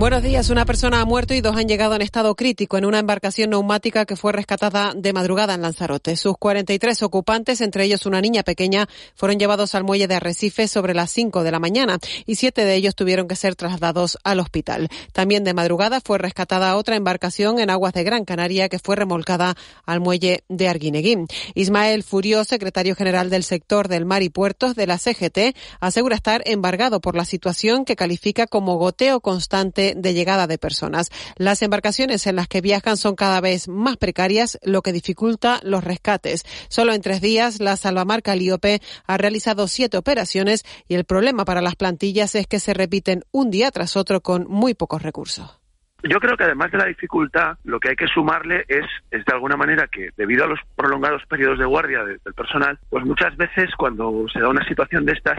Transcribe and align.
Buenos 0.00 0.22
días. 0.22 0.48
Una 0.48 0.64
persona 0.64 1.02
ha 1.02 1.04
muerto 1.04 1.34
y 1.34 1.42
dos 1.42 1.54
han 1.58 1.68
llegado 1.68 1.94
en 1.94 2.00
estado 2.00 2.34
crítico 2.34 2.78
en 2.78 2.86
una 2.86 3.00
embarcación 3.00 3.50
neumática 3.50 4.06
que 4.06 4.16
fue 4.16 4.32
rescatada 4.32 4.94
de 4.96 5.12
madrugada 5.12 5.52
en 5.52 5.60
Lanzarote. 5.60 6.16
Sus 6.16 6.38
43 6.38 7.02
ocupantes, 7.02 7.60
entre 7.60 7.84
ellos 7.84 8.06
una 8.06 8.22
niña 8.22 8.42
pequeña, 8.42 8.88
fueron 9.14 9.38
llevados 9.38 9.74
al 9.74 9.84
muelle 9.84 10.08
de 10.08 10.14
Arrecife 10.14 10.68
sobre 10.68 10.94
las 10.94 11.10
5 11.10 11.44
de 11.44 11.50
la 11.50 11.58
mañana 11.58 11.98
y 12.24 12.36
siete 12.36 12.64
de 12.64 12.76
ellos 12.76 12.94
tuvieron 12.94 13.28
que 13.28 13.36
ser 13.36 13.56
trasladados 13.56 14.16
al 14.24 14.40
hospital. 14.40 14.88
También 15.12 15.44
de 15.44 15.52
madrugada 15.52 16.00
fue 16.02 16.16
rescatada 16.16 16.76
otra 16.76 16.96
embarcación 16.96 17.58
en 17.58 17.68
aguas 17.68 17.92
de 17.92 18.02
Gran 18.02 18.24
Canaria 18.24 18.70
que 18.70 18.78
fue 18.78 18.96
remolcada 18.96 19.54
al 19.84 20.00
muelle 20.00 20.44
de 20.48 20.66
Arguineguín. 20.66 21.26
Ismael 21.54 22.04
Furió, 22.04 22.44
secretario 22.44 22.96
general 22.96 23.28
del 23.28 23.44
sector 23.44 23.88
del 23.88 24.06
mar 24.06 24.22
y 24.22 24.30
puertos 24.30 24.74
de 24.76 24.86
la 24.86 24.96
CGT, 24.96 25.54
asegura 25.78 26.16
estar 26.16 26.40
embargado 26.46 27.02
por 27.02 27.16
la 27.16 27.26
situación 27.26 27.84
que 27.84 27.96
califica 27.96 28.46
como 28.46 28.76
goteo 28.76 29.20
constante 29.20 29.89
de 29.96 30.14
llegada 30.14 30.46
de 30.46 30.58
personas. 30.58 31.10
Las 31.36 31.62
embarcaciones 31.62 32.26
en 32.26 32.36
las 32.36 32.48
que 32.48 32.60
viajan 32.60 32.96
son 32.96 33.16
cada 33.16 33.40
vez 33.40 33.68
más 33.68 33.96
precarias, 33.96 34.58
lo 34.62 34.82
que 34.82 34.92
dificulta 34.92 35.60
los 35.62 35.84
rescates. 35.84 36.44
Solo 36.68 36.92
en 36.92 37.02
tres 37.02 37.20
días, 37.20 37.60
la 37.60 37.76
salvamar 37.76 38.22
Calíope 38.22 38.80
ha 39.06 39.16
realizado 39.16 39.68
siete 39.68 39.96
operaciones 39.96 40.64
y 40.88 40.94
el 40.94 41.04
problema 41.04 41.44
para 41.44 41.62
las 41.62 41.76
plantillas 41.76 42.34
es 42.34 42.46
que 42.46 42.60
se 42.60 42.74
repiten 42.74 43.24
un 43.30 43.50
día 43.50 43.70
tras 43.70 43.96
otro 43.96 44.20
con 44.22 44.46
muy 44.48 44.74
pocos 44.74 45.02
recursos. 45.02 45.59
Yo 46.02 46.18
creo 46.20 46.36
que 46.36 46.44
además 46.44 46.70
de 46.70 46.78
la 46.78 46.86
dificultad, 46.86 47.58
lo 47.64 47.78
que 47.80 47.90
hay 47.90 47.96
que 47.96 48.06
sumarle 48.06 48.64
es, 48.68 48.86
es 49.10 49.24
de 49.24 49.32
alguna 49.32 49.56
manera 49.56 49.86
que 49.88 50.10
debido 50.16 50.44
a 50.44 50.48
los 50.48 50.60
prolongados 50.76 51.24
periodos 51.26 51.58
de 51.58 51.64
guardia 51.66 52.04
de- 52.04 52.18
del 52.24 52.34
personal, 52.34 52.78
pues 52.88 53.04
muchas 53.04 53.36
veces 53.36 53.70
cuando 53.76 54.26
se 54.32 54.40
da 54.40 54.48
una 54.48 54.64
situación 54.66 55.04
de 55.04 55.12
estas, 55.12 55.38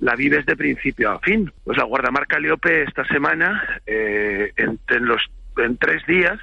la 0.00 0.14
vives 0.16 0.46
de 0.46 0.56
principio 0.56 1.10
a 1.12 1.18
fin. 1.20 1.52
Pues 1.64 1.76
la 1.76 1.84
guardamar 1.84 2.26
Calíope 2.26 2.82
esta 2.84 3.04
semana, 3.06 3.80
eh, 3.86 4.52
en, 4.56 4.78
los 5.06 5.22
en 5.56 5.76
tres 5.76 6.04
días, 6.06 6.38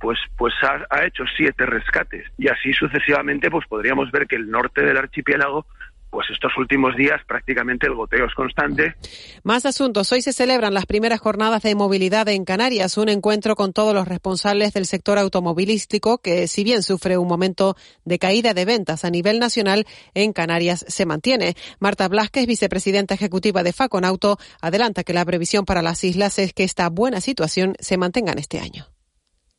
pues 0.00 0.18
pues 0.36 0.54
ha 0.62 1.04
hecho 1.04 1.24
siete 1.36 1.66
rescates 1.66 2.24
y 2.38 2.46
así 2.48 2.72
sucesivamente, 2.72 3.50
pues 3.50 3.66
podríamos 3.66 4.10
ver 4.12 4.26
que 4.28 4.36
el 4.36 4.48
norte 4.50 4.82
del 4.82 4.96
archipiélago 4.96 5.66
pues 6.10 6.28
estos 6.30 6.52
últimos 6.56 6.96
días 6.96 7.20
prácticamente 7.26 7.86
el 7.86 7.94
goteo 7.94 8.26
es 8.26 8.34
constante 8.34 8.94
Más 9.42 9.66
asuntos. 9.66 10.10
Hoy 10.12 10.22
se 10.22 10.32
celebran 10.32 10.74
las 10.74 10.86
primeras 10.86 11.20
jornadas 11.20 11.62
de 11.62 11.74
movilidad 11.74 12.28
en 12.28 12.44
Canarias, 12.44 12.96
un 12.98 13.08
encuentro 13.08 13.56
con 13.56 13.72
todos 13.72 13.94
los 13.94 14.08
responsables 14.08 14.72
del 14.72 14.86
sector 14.86 15.18
automovilístico 15.18 16.18
que, 16.18 16.46
si 16.46 16.64
bien 16.64 16.82
sufre 16.82 17.18
un 17.18 17.28
momento 17.28 17.76
de 18.04 18.18
caída 18.18 18.54
de 18.54 18.64
ventas 18.64 19.04
a 19.04 19.10
nivel 19.10 19.38
nacional, 19.38 19.86
en 20.14 20.32
Canarias 20.32 20.84
se 20.88 21.06
mantiene. 21.06 21.54
Marta 21.78 22.08
Blasquez, 22.08 22.46
vicepresidenta 22.46 23.14
ejecutiva 23.14 23.62
de 23.62 23.72
Faconauto, 23.72 24.38
adelanta 24.60 25.04
que 25.04 25.12
la 25.12 25.24
previsión 25.24 25.64
para 25.64 25.82
las 25.82 26.04
islas 26.04 26.38
es 26.38 26.52
que 26.52 26.64
esta 26.64 26.88
buena 26.88 27.20
situación 27.20 27.74
se 27.78 27.96
mantenga 27.98 28.32
en 28.32 28.38
este 28.38 28.60
año. 28.60 28.86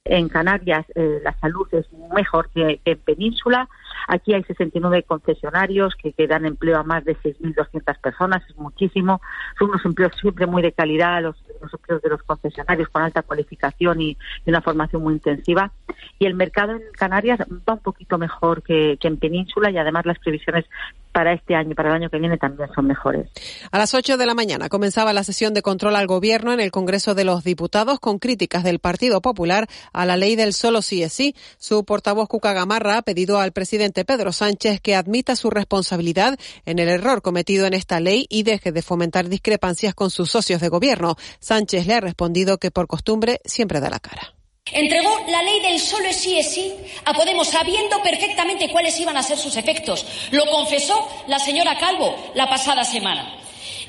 En 0.05 0.27
Canarias 0.27 0.85
eh, 0.95 1.19
la 1.23 1.37
salud 1.39 1.67
es 1.71 1.85
mejor 2.13 2.49
que, 2.49 2.81
que 2.83 2.91
en 2.91 2.99
Península. 2.99 3.69
Aquí 4.07 4.33
hay 4.33 4.43
69 4.43 5.03
concesionarios 5.03 5.95
que, 5.95 6.13
que 6.13 6.27
dan 6.27 6.45
empleo 6.45 6.77
a 6.77 6.83
más 6.83 7.05
de 7.05 7.15
6.200 7.17 7.99
personas, 7.99 8.43
es 8.49 8.57
muchísimo. 8.57 9.21
Son 9.57 9.69
unos 9.69 9.85
empleos 9.85 10.13
siempre 10.19 10.45
muy 10.45 10.61
de 10.61 10.71
calidad, 10.71 11.21
los, 11.21 11.35
los 11.61 11.73
empleos 11.73 12.01
de 12.01 12.09
los 12.09 12.23
concesionarios 12.23 12.89
con 12.89 13.01
alta 13.01 13.21
cualificación 13.21 14.01
y, 14.01 14.17
y 14.45 14.49
una 14.49 14.61
formación 14.61 15.03
muy 15.03 15.13
intensiva. 15.13 15.71
Y 16.17 16.25
el 16.25 16.33
mercado 16.33 16.73
en 16.73 16.81
Canarias 16.93 17.39
va 17.39 17.73
un 17.73 17.79
poquito 17.79 18.17
mejor 18.17 18.63
que, 18.63 18.97
que 18.99 19.07
en 19.07 19.17
Península 19.17 19.71
y 19.71 19.77
además 19.77 20.05
las 20.05 20.19
previsiones 20.19 20.65
para 21.11 21.33
este 21.33 21.55
año 21.55 21.71
y 21.71 21.75
para 21.75 21.89
el 21.89 21.95
año 21.95 22.09
que 22.09 22.19
viene 22.19 22.37
también 22.37 22.69
son 22.73 22.85
mejores. 22.87 23.27
A 23.71 23.77
las 23.77 23.93
8 23.93 24.17
de 24.17 24.25
la 24.25 24.35
mañana 24.35 24.69
comenzaba 24.69 25.13
la 25.13 25.23
sesión 25.23 25.53
de 25.53 25.61
control 25.61 25.95
al 25.95 26.07
gobierno 26.07 26.53
en 26.53 26.59
el 26.59 26.71
Congreso 26.71 27.15
de 27.15 27.25
los 27.25 27.43
Diputados 27.43 27.99
con 27.99 28.19
críticas 28.19 28.63
del 28.63 28.79
Partido 28.79 29.21
Popular 29.21 29.67
a 29.91 30.05
la 30.05 30.17
ley 30.17 30.35
del 30.35 30.53
solo 30.53 30.81
sí 30.81 31.03
es 31.03 31.13
sí. 31.13 31.35
Su 31.57 31.83
portavoz 31.83 32.27
Cuca 32.27 32.53
Gamarra 32.53 32.97
ha 32.97 33.01
pedido 33.01 33.39
al 33.39 33.51
presidente 33.51 33.78
Pedro 34.05 34.33
Sánchez 34.33 34.81
que 34.81 34.95
admita 34.95 35.35
su 35.35 35.49
responsabilidad 35.49 36.37
en 36.65 36.79
el 36.79 36.89
error 36.89 37.21
cometido 37.21 37.65
en 37.65 37.73
esta 37.73 37.99
ley 37.99 38.25
y 38.29 38.43
deje 38.43 38.71
de 38.71 38.81
fomentar 38.81 39.29
discrepancias 39.29 39.95
con 39.95 40.11
sus 40.11 40.29
socios 40.29 40.61
de 40.61 40.67
gobierno. 40.67 41.15
Sánchez 41.39 41.87
le 41.87 41.93
ha 41.93 42.01
respondido 42.01 42.57
que 42.57 42.71
por 42.71 42.87
costumbre 42.87 43.39
siempre 43.45 43.79
da 43.79 43.89
la 43.89 43.99
cara. 43.99 44.33
Entregó 44.71 45.09
la 45.27 45.41
ley 45.41 45.61
del 45.61 45.79
solo 45.79 46.11
sí 46.11 46.37
es 46.37 46.53
sí 46.53 46.73
a 47.05 47.13
Podemos 47.13 47.47
sabiendo 47.47 48.01
perfectamente 48.03 48.69
cuáles 48.69 48.99
iban 48.99 49.17
a 49.17 49.23
ser 49.23 49.37
sus 49.37 49.55
efectos. 49.55 50.05
Lo 50.31 50.45
confesó 50.45 51.07
la 51.27 51.39
señora 51.39 51.77
Calvo 51.79 52.15
la 52.35 52.47
pasada 52.49 52.83
semana. 52.83 53.35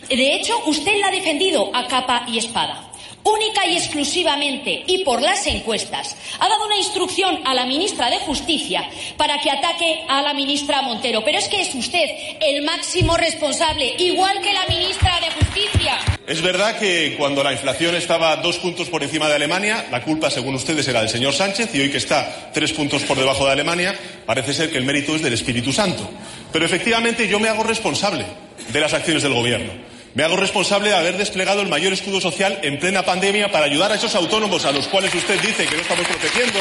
De 0.09 0.35
hecho, 0.35 0.55
usted 0.67 0.99
la 1.01 1.09
ha 1.09 1.11
defendido 1.11 1.71
a 1.75 1.87
capa 1.87 2.25
y 2.29 2.39
espada. 2.39 2.90
Única 3.23 3.67
y 3.67 3.77
exclusivamente 3.77 4.83
y 4.87 5.05
por 5.05 5.21
las 5.21 5.47
encuestas, 5.47 6.17
ha 6.39 6.49
dado 6.49 6.65
una 6.65 6.77
instrucción 6.77 7.41
a 7.45 7.53
la 7.53 7.67
ministra 7.67 8.09
de 8.09 8.19
Justicia 8.21 8.89
para 9.17 9.39
que 9.41 9.51
ataque 9.51 10.05
a 10.09 10.23
la 10.23 10.33
ministra 10.33 10.81
Montero. 10.81 11.23
Pero 11.23 11.39
es 11.39 11.49
que 11.49 11.61
es 11.61 11.75
usted 11.75 12.09
el 12.41 12.63
máximo 12.63 13.17
responsable, 13.17 13.95
igual 13.99 14.41
que 14.41 14.53
la 14.53 14.67
ministra 14.67 15.21
de 15.21 15.31
Justicia. 15.33 15.99
Es 16.27 16.41
verdad 16.41 16.79
que 16.79 17.17
cuando 17.19 17.43
la 17.43 17.53
inflación 17.53 17.95
estaba 17.95 18.37
dos 18.37 18.59
puntos 18.59 18.89
por 18.89 19.03
encima 19.03 19.29
de 19.29 19.35
Alemania, 19.35 19.87
la 19.91 20.03
culpa, 20.03 20.31
según 20.31 20.55
ustedes, 20.55 20.87
era 20.89 21.01
del 21.01 21.09
señor 21.09 21.35
Sánchez 21.35 21.75
y 21.75 21.81
hoy 21.81 21.91
que 21.91 21.99
está 21.99 22.51
tres 22.55 22.73
puntos 22.73 23.03
por 23.03 23.19
debajo 23.19 23.45
de 23.45 23.53
Alemania, 23.53 23.99
parece 24.25 24.55
ser 24.55 24.71
que 24.71 24.79
el 24.79 24.85
mérito 24.85 25.15
es 25.15 25.23
del 25.23 25.35
Espíritu 25.35 25.73
Santo. 25.73 26.09
Pero 26.53 26.65
efectivamente 26.65 27.29
yo 27.29 27.39
me 27.39 27.49
hago 27.49 27.65
responsable 27.65 28.25
de 28.69 28.81
las 28.81 28.95
acciones 28.95 29.23
del 29.23 29.35
Gobierno. 29.35 29.73
Me 30.15 30.25
hago 30.25 30.37
responsable 30.37 30.89
de 30.89 30.97
haber 30.97 31.17
desplegado 31.17 31.63
el 31.63 31.69
mayor 31.69 31.93
escudo 31.93 32.21
social 32.21 32.59
en 32.63 32.79
plena 32.79 33.05
pandemia 33.05 33.53
para 33.53 33.67
ayudar 33.67 33.93
a 33.93 33.95
esos 33.95 34.15
autónomos 34.15 34.65
a 34.65 34.73
los 34.73 34.89
cuales 34.89 35.15
usted 35.15 35.41
dice 35.41 35.67
que 35.67 35.77
no 35.77 35.83
estamos 35.83 36.07
protegiendo, 36.07 36.59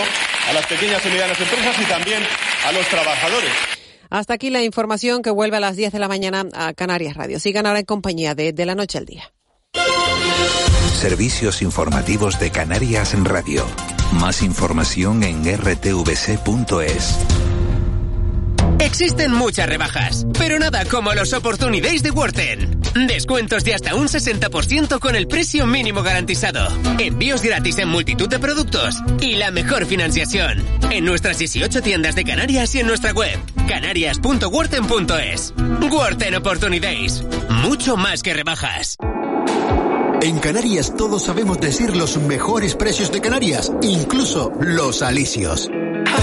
a 0.49 0.53
las 0.53 0.65
pequeñas 0.67 1.03
y 1.05 1.09
medianas 1.09 1.39
empresas 1.39 1.75
y 1.81 1.85
también 1.85 2.23
a 2.65 2.71
los 2.71 2.87
trabajadores. 2.87 3.49
Hasta 4.09 4.33
aquí 4.33 4.49
la 4.49 4.63
información 4.63 5.21
que 5.21 5.29
vuelve 5.29 5.57
a 5.57 5.59
las 5.59 5.75
10 5.75 5.91
de 5.91 5.99
la 5.99 6.07
mañana 6.07 6.45
a 6.53 6.73
Canarias 6.73 7.15
Radio. 7.15 7.39
Sigan 7.39 7.65
ahora 7.65 7.79
en 7.79 7.85
compañía 7.85 8.35
de 8.35 8.53
De 8.53 8.65
la 8.65 8.75
Noche 8.75 8.97
al 8.97 9.05
Día. 9.05 9.31
Servicios 10.99 11.61
informativos 11.61 12.39
de 12.39 12.51
Canarias 12.51 13.13
en 13.13 13.25
Radio. 13.25 13.65
Más 14.13 14.41
información 14.41 15.23
en 15.23 15.45
rtvc.es. 15.45 17.48
Existen 18.79 19.33
muchas 19.33 19.67
rebajas, 19.67 20.25
pero 20.37 20.57
nada 20.57 20.85
como 20.85 21.13
los 21.13 21.33
Opportunities 21.33 22.01
de 22.01 22.11
Worten. 22.11 22.79
Descuentos 23.07 23.63
de 23.63 23.73
hasta 23.73 23.95
un 23.95 24.07
60% 24.07 24.99
con 24.99 25.15
el 25.15 25.27
precio 25.27 25.67
mínimo 25.67 26.01
garantizado. 26.01 26.67
Envíos 26.97 27.41
gratis 27.41 27.77
en 27.77 27.89
multitud 27.89 28.29
de 28.29 28.39
productos 28.39 28.95
y 29.21 29.35
la 29.35 29.51
mejor 29.51 29.85
financiación. 29.85 30.63
En 30.89 31.05
nuestras 31.05 31.37
18 31.37 31.81
tiendas 31.81 32.15
de 32.15 32.23
Canarias 32.23 32.73
y 32.75 32.79
en 32.79 32.87
nuestra 32.87 33.11
web, 33.11 33.37
canarias.worten.es. 33.67 35.53
Worten 35.91 36.35
Opportunities. 36.35 37.23
Mucho 37.49 37.97
más 37.97 38.23
que 38.23 38.33
rebajas. 38.33 38.95
En 40.21 40.39
Canarias 40.39 40.93
todos 40.97 41.23
sabemos 41.23 41.61
decir 41.61 41.95
los 41.95 42.17
mejores 42.17 42.75
precios 42.75 43.11
de 43.11 43.21
Canarias, 43.21 43.71
incluso 43.81 44.51
los 44.59 45.01
alisios. 45.01 45.69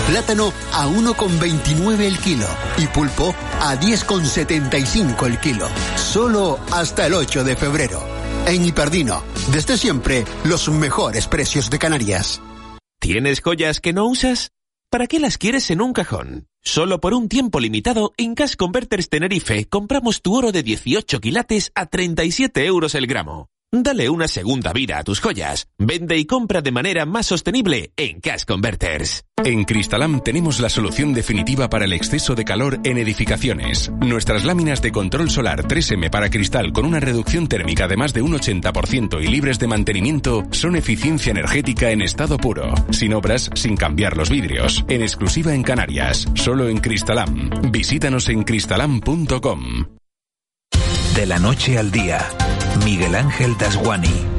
Plátano 0.06 0.52
a 0.72 0.86
1,29 0.86 2.00
el 2.00 2.18
kilo 2.18 2.46
y 2.78 2.86
pulpo 2.86 3.34
a 3.60 3.76
10,75 3.78 5.26
el 5.26 5.40
kilo. 5.40 5.68
Solo 5.96 6.58
hasta 6.72 7.06
el 7.06 7.14
8 7.14 7.44
de 7.44 7.56
febrero. 7.56 8.02
En 8.46 8.64
Hiperdino, 8.64 9.22
desde 9.52 9.76
siempre, 9.76 10.24
los 10.44 10.68
mejores 10.68 11.26
precios 11.26 11.68
de 11.70 11.78
Canarias. 11.78 12.40
¿Tienes 13.00 13.40
joyas 13.40 13.80
que 13.80 13.92
no 13.92 14.06
usas? 14.06 14.50
¿Para 14.90 15.06
qué 15.06 15.18
las 15.18 15.36
quieres 15.36 15.70
en 15.70 15.80
un 15.80 15.92
cajón? 15.92 16.46
Solo 16.62 17.00
por 17.00 17.12
un 17.14 17.28
tiempo 17.28 17.60
limitado, 17.60 18.12
en 18.16 18.34
Cash 18.34 18.54
Converters 18.56 19.08
Tenerife 19.08 19.66
compramos 19.66 20.22
tu 20.22 20.34
oro 20.34 20.52
de 20.52 20.62
18 20.62 21.20
quilates 21.20 21.72
a 21.74 21.86
37 21.86 22.64
euros 22.64 22.94
el 22.94 23.06
gramo. 23.06 23.48
Dale 23.82 24.08
una 24.08 24.26
segunda 24.26 24.72
vida 24.72 24.98
a 24.98 25.04
tus 25.04 25.20
joyas. 25.20 25.68
Vende 25.76 26.16
y 26.16 26.24
compra 26.24 26.62
de 26.62 26.70
manera 26.70 27.04
más 27.04 27.26
sostenible 27.26 27.92
en 27.96 28.20
Cash 28.20 28.44
Converters. 28.46 29.24
En 29.44 29.64
Cristalam 29.64 30.22
tenemos 30.22 30.60
la 30.60 30.70
solución 30.70 31.12
definitiva 31.12 31.68
para 31.68 31.84
el 31.84 31.92
exceso 31.92 32.34
de 32.34 32.46
calor 32.46 32.80
en 32.84 32.96
edificaciones. 32.96 33.90
Nuestras 34.00 34.44
láminas 34.46 34.80
de 34.80 34.92
control 34.92 35.28
solar 35.28 35.64
3M 35.64 36.08
para 36.08 36.30
cristal 36.30 36.72
con 36.72 36.86
una 36.86 37.00
reducción 37.00 37.48
térmica 37.48 37.86
de 37.86 37.98
más 37.98 38.14
de 38.14 38.22
un 38.22 38.32
80% 38.32 39.22
y 39.22 39.26
libres 39.26 39.58
de 39.58 39.66
mantenimiento 39.66 40.44
son 40.52 40.76
eficiencia 40.76 41.32
energética 41.32 41.90
en 41.90 42.00
estado 42.00 42.38
puro. 42.38 42.72
Sin 42.92 43.12
obras, 43.12 43.50
sin 43.54 43.76
cambiar 43.76 44.16
los 44.16 44.30
vidrios. 44.30 44.86
En 44.88 45.02
exclusiva 45.02 45.54
en 45.54 45.62
Canarias. 45.62 46.26
Solo 46.34 46.70
en 46.70 46.78
Cristalam. 46.78 47.50
Visítanos 47.70 48.30
en 48.30 48.42
cristalam.com. 48.42 49.84
De 51.16 51.24
la 51.24 51.38
noche 51.38 51.78
al 51.78 51.90
día, 51.90 52.28
Miguel 52.84 53.14
Ángel 53.14 53.56
Dasguani. 53.58 54.36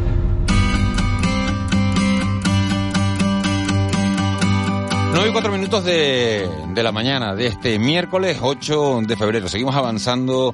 9 5.13 5.30
y 5.30 5.31
4 5.31 5.51
minutos 5.51 5.84
de, 5.84 6.48
de 6.74 6.84
la 6.84 6.92
mañana 6.92 7.34
de 7.34 7.48
este 7.48 7.80
miércoles 7.80 8.38
8 8.42 9.01
de 9.07 9.16
febrero. 9.16 9.48
Seguimos 9.48 9.75
avanzando 9.75 10.54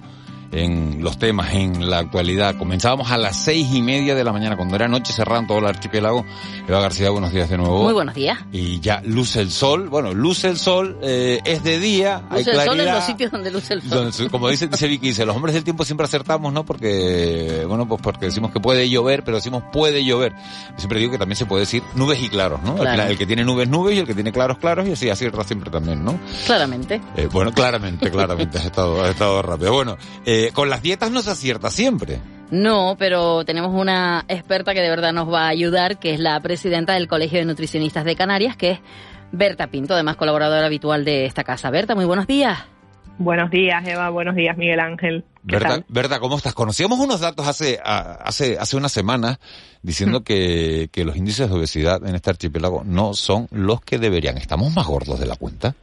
en 0.53 1.03
los 1.03 1.17
temas, 1.17 1.53
en 1.53 1.89
la 1.89 1.99
actualidad. 1.99 2.55
Comenzábamos 2.57 3.11
a 3.11 3.17
las 3.17 3.35
seis 3.43 3.67
y 3.73 3.81
media 3.81 4.15
de 4.15 4.23
la 4.23 4.31
mañana, 4.31 4.55
cuando 4.55 4.75
era 4.75 4.87
noche, 4.87 5.11
cerraban 5.13 5.47
todo 5.47 5.59
el 5.59 5.65
archipiélago. 5.65 6.25
Eva 6.67 6.79
García, 6.79 7.09
buenos 7.09 7.31
días 7.33 7.49
de 7.49 7.57
nuevo. 7.57 7.83
Muy 7.83 7.93
buenos 7.93 8.15
días. 8.15 8.37
Y 8.51 8.79
ya 8.79 9.01
luce 9.05 9.41
el 9.41 9.51
sol. 9.51 9.89
Bueno, 9.89 10.13
luce 10.13 10.47
el 10.47 10.57
sol, 10.57 10.97
eh, 11.01 11.39
es 11.43 11.63
de 11.63 11.79
día, 11.79 12.21
Luce 12.29 12.35
hay 12.35 12.39
el 12.39 12.45
sol 12.45 12.55
en 12.55 12.63
claridad. 12.73 12.95
los 12.95 13.05
sitios 13.05 13.31
donde 13.31 13.51
luce 13.51 13.73
el 13.73 13.81
sol. 13.81 13.89
Donde- 13.89 14.29
como 14.29 14.49
dice, 14.49 14.67
dice 14.67 14.87
Vicky, 14.87 15.07
dice, 15.07 15.25
los 15.25 15.35
hombres 15.35 15.53
del 15.55 15.63
tiempo 15.63 15.83
siempre 15.85 16.05
acertamos, 16.05 16.53
¿no? 16.53 16.63
Porque, 16.65 17.65
bueno, 17.67 17.87
pues 17.87 18.01
porque 18.01 18.27
decimos 18.27 18.51
que 18.51 18.59
puede 18.59 18.89
llover, 18.89 19.23
pero 19.23 19.37
decimos 19.37 19.63
puede 19.71 20.05
llover. 20.05 20.33
Siempre 20.77 20.99
digo 20.99 21.11
que 21.11 21.17
también 21.17 21.35
se 21.37 21.45
puede 21.45 21.61
decir 21.61 21.83
nubes 21.95 22.21
y 22.21 22.29
claros, 22.29 22.61
¿no? 22.63 22.75
Claro. 22.75 22.91
final, 22.91 23.11
el 23.11 23.17
que 23.17 23.25
tiene 23.25 23.43
nubes, 23.43 23.67
nubes, 23.67 23.95
y 23.95 23.99
el 23.99 24.05
que 24.05 24.13
tiene 24.13 24.31
claros, 24.31 24.57
claros, 24.57 24.87
y 24.87 24.91
así 24.91 25.09
acierta 25.09 25.43
siempre 25.43 25.69
también, 25.71 26.03
¿no? 26.03 26.19
Claramente. 26.45 27.01
Eh, 27.17 27.27
bueno, 27.31 27.51
claramente, 27.51 28.09
claramente, 28.11 28.57
has 28.57 28.65
estado, 28.65 29.01
has 29.03 29.09
estado 29.11 29.41
rápido. 29.41 29.73
Bueno, 29.73 29.97
eh, 30.25 30.42
con 30.51 30.69
las 30.69 30.81
dietas 30.81 31.11
no 31.11 31.21
se 31.21 31.31
acierta 31.31 31.69
siempre. 31.69 32.19
No, 32.51 32.95
pero 32.99 33.45
tenemos 33.45 33.73
una 33.73 34.25
experta 34.27 34.73
que 34.73 34.81
de 34.81 34.89
verdad 34.89 35.13
nos 35.13 35.31
va 35.31 35.45
a 35.45 35.47
ayudar, 35.47 35.97
que 35.97 36.13
es 36.13 36.19
la 36.19 36.39
presidenta 36.41 36.93
del 36.93 37.07
Colegio 37.07 37.39
de 37.39 37.45
Nutricionistas 37.45 38.05
de 38.05 38.15
Canarias, 38.15 38.55
que 38.57 38.71
es 38.71 38.79
Berta 39.31 39.67
Pinto, 39.67 39.93
además 39.93 40.17
colaboradora 40.17 40.65
habitual 40.65 41.05
de 41.05 41.25
esta 41.25 41.43
casa. 41.43 41.71
Berta, 41.71 41.95
muy 41.95 42.05
buenos 42.05 42.27
días. 42.27 42.59
Buenos 43.17 43.51
días, 43.51 43.87
Eva. 43.87 44.09
Buenos 44.09 44.35
días, 44.35 44.57
Miguel 44.57 44.79
Ángel. 44.79 45.23
¿Qué 45.47 45.55
¿Verdad, 45.55 45.69
tal? 45.69 45.85
¿Verdad? 45.87 46.19
¿Cómo 46.19 46.37
estás? 46.37 46.53
Conocíamos 46.53 46.99
unos 46.99 47.19
datos 47.19 47.47
hace, 47.47 47.79
hace, 47.83 48.57
hace 48.57 48.77
unas 48.77 48.91
semanas 48.91 49.39
diciendo 49.81 50.23
que, 50.23 50.89
que 50.91 51.05
los 51.05 51.15
índices 51.15 51.49
de 51.49 51.55
obesidad 51.55 52.05
en 52.07 52.15
este 52.15 52.31
archipiélago 52.31 52.83
no 52.85 53.13
son 53.13 53.47
los 53.51 53.81
que 53.81 53.99
deberían. 53.99 54.37
¿Estamos 54.37 54.73
más 54.73 54.87
gordos 54.87 55.19
de 55.19 55.25
la 55.25 55.35
cuenta? 55.35 55.75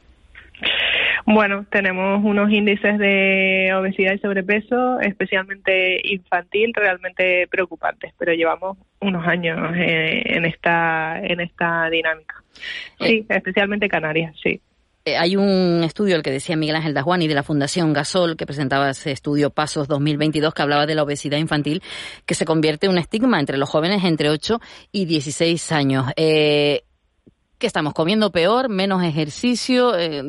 Bueno, 1.25 1.65
tenemos 1.69 2.23
unos 2.23 2.51
índices 2.51 2.97
de 2.97 3.71
obesidad 3.75 4.13
y 4.13 4.19
sobrepeso, 4.19 4.99
especialmente 4.99 6.01
infantil, 6.03 6.73
realmente 6.73 7.47
preocupantes, 7.47 8.13
pero 8.17 8.33
llevamos 8.33 8.77
unos 8.99 9.25
años 9.27 9.75
eh, 9.75 10.23
en 10.25 10.45
esta 10.45 11.19
en 11.19 11.41
esta 11.41 11.89
dinámica. 11.89 12.35
Sí, 12.99 13.25
especialmente 13.29 13.87
Canarias, 13.87 14.35
sí. 14.41 14.61
Eh, 15.03 15.17
hay 15.17 15.35
un 15.35 15.83
estudio, 15.83 16.15
el 16.15 16.21
que 16.21 16.29
decía 16.29 16.55
Miguel 16.55 16.75
Ángel 16.75 16.93
Dasguani, 16.93 17.27
de 17.27 17.33
la 17.33 17.41
Fundación 17.41 17.91
Gasol, 17.91 18.37
que 18.37 18.45
presentaba 18.45 18.91
ese 18.91 19.11
estudio 19.11 19.49
Pasos 19.49 19.87
2022, 19.87 20.53
que 20.53 20.61
hablaba 20.61 20.85
de 20.85 20.93
la 20.93 21.03
obesidad 21.03 21.39
infantil, 21.39 21.81
que 22.25 22.35
se 22.35 22.45
convierte 22.45 22.85
en 22.85 22.91
un 22.93 22.97
estigma 22.99 23.39
entre 23.39 23.57
los 23.57 23.69
jóvenes 23.69 24.03
entre 24.03 24.29
8 24.29 24.59
y 24.91 25.05
16 25.05 25.71
años. 25.71 26.05
Eh, 26.17 26.83
¿Qué 27.57 27.67
estamos 27.67 27.93
comiendo 27.93 28.31
peor? 28.31 28.69
¿Menos 28.69 29.03
ejercicio? 29.03 29.97
Eh, 29.97 30.23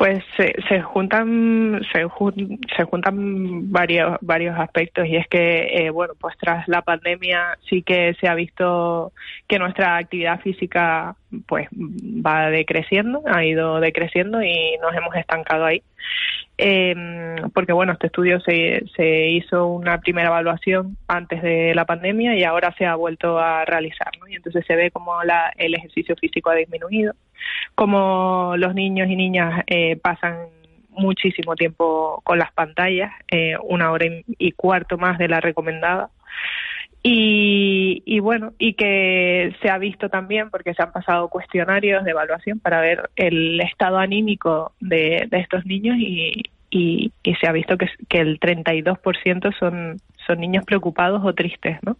Pues 0.00 0.24
se, 0.38 0.54
se 0.66 0.80
juntan 0.80 1.82
se, 1.92 2.06
jun- 2.06 2.58
se 2.74 2.84
juntan 2.84 3.70
varios 3.70 4.16
varios 4.22 4.58
aspectos. 4.58 5.06
Y 5.06 5.16
es 5.16 5.28
que 5.28 5.74
eh, 5.74 5.90
bueno 5.90 6.14
pues 6.18 6.38
tras 6.38 6.66
la 6.68 6.80
pandemia 6.80 7.58
sí 7.68 7.82
que 7.82 8.14
se 8.18 8.26
ha 8.26 8.34
visto 8.34 9.12
que 9.46 9.58
nuestra 9.58 9.98
actividad 9.98 10.40
física 10.40 11.16
pues 11.46 11.68
va 11.70 12.48
decreciendo 12.48 13.22
ha 13.26 13.44
ido 13.44 13.78
decreciendo 13.78 14.42
y 14.42 14.78
nos 14.80 14.94
hemos 14.96 15.14
estancado 15.16 15.66
ahí. 15.66 15.82
Eh, 16.56 16.94
porque 17.52 17.74
bueno 17.74 17.92
este 17.92 18.06
estudio 18.06 18.40
se, 18.40 18.82
se 18.96 19.26
hizo 19.28 19.66
una 19.66 19.98
primera 19.98 20.28
evaluación 20.28 20.96
antes 21.08 21.42
de 21.42 21.74
la 21.74 21.84
pandemia 21.84 22.36
y 22.36 22.44
ahora 22.44 22.74
se 22.78 22.86
ha 22.86 22.94
vuelto 22.94 23.38
a 23.38 23.66
realizar 23.66 24.08
¿no? 24.18 24.26
y 24.28 24.34
entonces 24.36 24.64
se 24.66 24.76
ve 24.76 24.90
como 24.90 25.22
la, 25.24 25.52
el 25.58 25.74
ejercicio 25.74 26.16
físico 26.16 26.48
ha 26.48 26.54
disminuido 26.54 27.12
como 27.74 28.54
los 28.56 28.74
niños 28.74 29.08
y 29.08 29.16
niñas 29.16 29.64
eh, 29.66 29.96
pasan 29.96 30.36
muchísimo 30.90 31.56
tiempo 31.56 32.20
con 32.24 32.38
las 32.38 32.52
pantallas, 32.52 33.12
eh, 33.30 33.54
una 33.62 33.90
hora 33.90 34.06
y- 34.38 34.52
cuarto 34.52 34.98
más 34.98 35.18
de 35.18 35.28
la 35.28 35.40
recomendada. 35.40 36.10
Y, 37.02 38.02
y 38.04 38.20
bueno, 38.20 38.52
y 38.58 38.74
que 38.74 39.54
se 39.62 39.70
ha 39.70 39.78
visto 39.78 40.10
también, 40.10 40.50
porque 40.50 40.74
se 40.74 40.82
han 40.82 40.92
pasado 40.92 41.28
cuestionarios 41.28 42.04
de 42.04 42.10
evaluación 42.10 42.58
para 42.60 42.82
ver 42.82 43.08
el 43.16 43.58
estado 43.60 43.96
anímico 43.98 44.72
de, 44.80 45.26
estos 45.30 45.64
niños 45.64 45.96
y, 45.98 46.42
y, 46.70 47.10
se 47.40 47.48
ha 47.48 47.52
visto 47.52 47.78
que, 47.78 47.88
que 48.08 48.18
el 48.18 48.38
32% 48.38 49.58
son, 49.58 49.96
son 50.26 50.40
niños 50.40 50.64
preocupados 50.66 51.22
o 51.24 51.32
tristes, 51.34 51.78
¿no? 51.82 51.96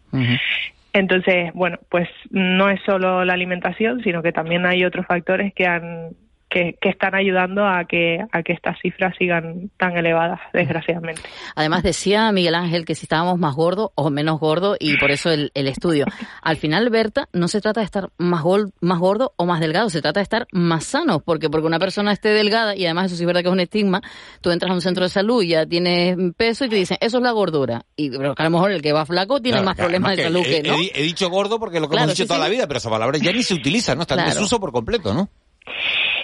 Entonces, 0.92 1.52
bueno, 1.54 1.78
pues 1.88 2.08
no 2.30 2.68
es 2.68 2.80
solo 2.84 3.24
la 3.24 3.34
alimentación, 3.34 4.02
sino 4.02 4.22
que 4.22 4.32
también 4.32 4.66
hay 4.66 4.84
otros 4.84 5.06
factores 5.06 5.54
que 5.54 5.66
han 5.66 6.16
que, 6.50 6.76
que 6.80 6.88
están 6.88 7.14
ayudando 7.14 7.64
a 7.64 7.84
que 7.84 8.18
a 8.32 8.42
que 8.42 8.52
estas 8.52 8.76
cifras 8.82 9.14
sigan 9.16 9.70
tan 9.76 9.96
elevadas, 9.96 10.40
desgraciadamente. 10.52 11.22
Además 11.54 11.82
decía 11.84 12.30
Miguel 12.32 12.56
Ángel 12.56 12.84
que 12.84 12.94
si 12.96 13.04
estábamos 13.04 13.38
más 13.38 13.54
gordos 13.54 13.90
o 13.94 14.10
menos 14.10 14.40
gordos 14.40 14.76
y 14.80 14.96
por 14.98 15.10
eso 15.12 15.30
el, 15.30 15.52
el 15.54 15.68
estudio. 15.68 16.06
Al 16.42 16.56
final, 16.56 16.90
Berta, 16.90 17.28
no 17.32 17.46
se 17.48 17.60
trata 17.60 17.80
de 17.80 17.84
estar 17.86 18.10
más, 18.18 18.42
gol- 18.42 18.72
más 18.80 18.98
gordo 18.98 19.32
o 19.36 19.46
más 19.46 19.60
delgado, 19.60 19.88
se 19.90 20.02
trata 20.02 20.20
de 20.20 20.24
estar 20.24 20.46
más 20.52 20.84
sanos, 20.84 21.22
porque 21.24 21.48
porque 21.48 21.66
una 21.66 21.78
persona 21.78 22.12
esté 22.12 22.30
delgada, 22.30 22.74
y 22.74 22.84
además 22.84 23.06
eso 23.06 23.16
sí 23.16 23.22
es 23.22 23.26
verdad 23.26 23.42
que 23.42 23.48
es 23.48 23.52
un 23.52 23.60
estigma, 23.60 24.00
tú 24.40 24.50
entras 24.50 24.70
a 24.72 24.74
un 24.74 24.80
centro 24.80 25.04
de 25.04 25.10
salud 25.10 25.42
y 25.42 25.48
ya 25.48 25.66
tienes 25.66 26.16
peso 26.36 26.64
y 26.64 26.68
te 26.68 26.76
dicen, 26.76 26.98
eso 27.00 27.18
es 27.18 27.22
la 27.22 27.30
gordura. 27.30 27.84
Y 27.96 28.10
pero 28.10 28.34
que 28.34 28.42
a 28.42 28.44
lo 28.46 28.50
mejor 28.50 28.72
el 28.72 28.82
que 28.82 28.92
va 28.92 29.06
flaco 29.06 29.40
tiene 29.40 29.58
Claro, 29.58 29.66
más 29.66 29.76
problemas 29.76 30.16
de 30.16 30.24
salud 30.24 30.42
que 30.42 30.62
no. 30.62 30.74
he 30.74 30.78
di- 30.78 30.90
he 30.94 31.02
dicho 31.02 31.30
gordo 31.30 31.58
porque 31.60 31.76
es 31.76 31.80
lo 31.82 31.88
que 31.88 31.92
Claro, 31.92 32.06
hemos 32.06 32.16
dicho 32.16 32.24
sí, 32.24 32.28
toda 32.28 32.40
sí. 32.40 32.44
la 32.44 32.48
vida, 32.50 32.66
pero 32.66 32.78
esa 32.78 32.90
palabra 32.90 33.18
ya 33.18 33.32
ni 33.32 33.42
se 33.44 33.54
utiliza, 33.54 33.94
¿no? 33.94 34.02
Está 34.02 34.14
en 34.14 34.20
Claro. 34.22 34.34
desuso 34.34 34.58
por 34.58 34.72
completo, 34.72 35.14
¿no? 35.14 35.28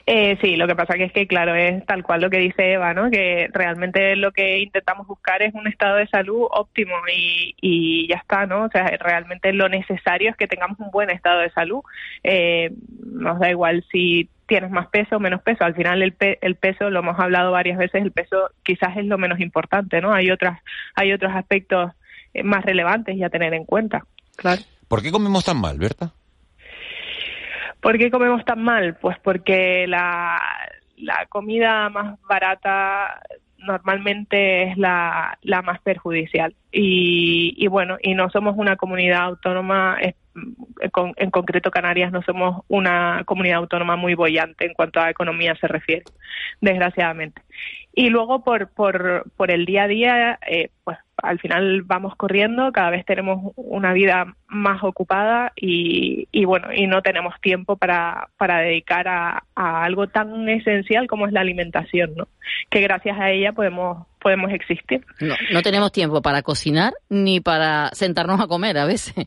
Eh, 0.09 0.39
sí, 0.41 0.55
lo 0.55 0.69
que 0.69 0.77
pasa 0.77 0.95
que 0.95 1.03
es 1.05 1.13
que, 1.13 1.27
claro, 1.27 1.57
es 1.57 1.85
tal 1.85 2.05
cual 2.05 2.21
lo 2.21 2.31
que 2.31 2.39
dice 2.39 2.75
Eva, 2.75 2.95
¿no? 2.95 3.11
Que 3.11 3.49
realmente 3.53 4.15
lo 4.15 4.31
que 4.31 4.61
intentamos 4.61 5.05
buscar 5.09 5.43
es 5.43 5.53
un 5.53 5.67
estado 5.67 5.97
de 5.97 6.07
salud 6.07 6.47
óptimo 6.49 6.95
y, 7.13 7.57
y 7.61 8.07
ya 8.09 8.15
está, 8.19 8.47
¿no? 8.47 8.67
O 8.67 8.69
sea, 8.69 8.85
realmente 9.01 9.53
lo 9.53 9.69
necesario 9.69 10.31
es 10.31 10.37
que 10.37 10.47
tengamos 10.47 10.79
un 10.79 10.93
buen 10.93 11.11
estado 11.11 11.41
de 11.41 11.51
salud. 11.51 11.81
Eh, 12.23 12.71
nos 13.05 13.41
da 13.41 13.51
igual 13.51 13.85
si 13.91 14.29
tienes 14.47 14.71
más 14.71 14.87
peso 14.91 15.17
o 15.17 15.21
menos 15.21 15.43
peso. 15.43 15.65
Al 15.65 15.75
final 15.75 16.01
el, 16.01 16.13
pe- 16.13 16.39
el 16.41 16.55
peso, 16.55 16.89
lo 16.89 17.01
hemos 17.01 17.19
hablado 17.19 17.51
varias 17.51 17.77
veces, 17.77 18.01
el 18.01 18.13
peso 18.13 18.51
quizás 18.63 18.97
es 18.97 19.07
lo 19.07 19.19
menos 19.19 19.41
importante, 19.41 20.01
¿no? 20.01 20.15
Hay 20.15 20.31
otras, 20.31 20.61
hay 20.95 21.13
otros 21.13 21.33
aspectos 21.35 21.91
eh, 22.33 22.45
más 22.45 22.65
relevantes 22.65 23.17
y 23.17 23.25
a 23.25 23.29
tener 23.29 23.55
en 23.55 23.65
cuenta, 23.65 24.05
claro. 24.37 24.63
¿Por 24.87 25.03
qué 25.03 25.11
comemos 25.11 25.45
tan 25.45 25.61
mal, 25.61 25.79
Berta? 25.79 26.13
¿Por 27.87 27.99
qué 27.99 28.11
comemos 28.11 28.45
tan 28.45 28.65
mal? 28.65 28.97
Pues 28.97 29.17
porque 29.21 29.87
la, 29.87 30.43
comida 31.29 31.89
más 31.89 32.21
barata 32.29 33.23
normalmente 33.59 34.65
es 34.65 34.77
la, 34.77 35.39
la 35.43 35.63
más 35.63 35.81
perjudicial. 35.83 36.57
Y, 36.73 37.55
y 37.57 37.69
bueno, 37.69 37.97
y 38.03 38.15
no 38.15 38.29
somos 38.31 38.57
una 38.57 38.75
comunidad 38.75 39.21
autónoma, 39.21 39.99
en 41.17 41.31
concreto 41.31 41.71
Canarias 41.71 42.13
no 42.13 42.23
somos 42.23 42.65
una 42.69 43.23
comunidad 43.25 43.59
autónoma 43.59 43.97
muy 43.97 44.15
bollante 44.15 44.67
en 44.67 44.75
cuanto 44.75 45.01
a 45.01 45.11
economía 45.11 45.55
se 45.57 45.69
refiere, 45.69 46.05
desgraciadamente. 46.61 47.43
Y 47.95 48.11
luego 48.11 48.45
por, 48.45 48.69
por, 48.69 49.25
por 49.37 49.51
el 49.51 49.65
día 49.65 49.85
a 49.85 49.89
día, 49.89 50.39
eh, 50.47 50.69
pues 50.85 50.99
al 51.23 51.39
final 51.39 51.83
vamos 51.83 52.15
corriendo, 52.15 52.71
cada 52.71 52.91
vez 52.91 53.07
tenemos 53.07 53.53
una 53.57 53.95
vida 53.95 54.37
más 54.49 54.85
ocupada 54.85 55.53
y, 55.57 56.45
bueno, 56.45 56.75
y 56.75 56.87
no 56.87 57.01
tenemos 57.01 57.41
tiempo 57.41 57.77
para, 57.77 58.29
para 58.37 58.59
dedicar 58.59 59.09
a, 59.09 59.43
algo 59.55 60.09
tan 60.09 60.47
esencial 60.49 61.07
como 61.07 61.27
es 61.27 61.33
la 61.33 61.41
alimentación, 61.41 62.15
¿no? 62.17 62.29
Que 62.71 62.81
gracias 62.81 63.19
a 63.19 63.31
ella 63.31 63.53
podemos, 63.53 64.07
podemos 64.21 64.53
existir. 64.53 65.05
No 65.51 65.63
tenemos 65.63 65.91
tiempo 65.91 66.21
para 66.21 66.43
cocinar 66.43 66.93
ni 67.09 67.41
para 67.41 67.91
sentarnos 67.95 68.41
a 68.41 68.47
comer 68.47 68.77
a 68.77 68.85
veces. 68.85 69.27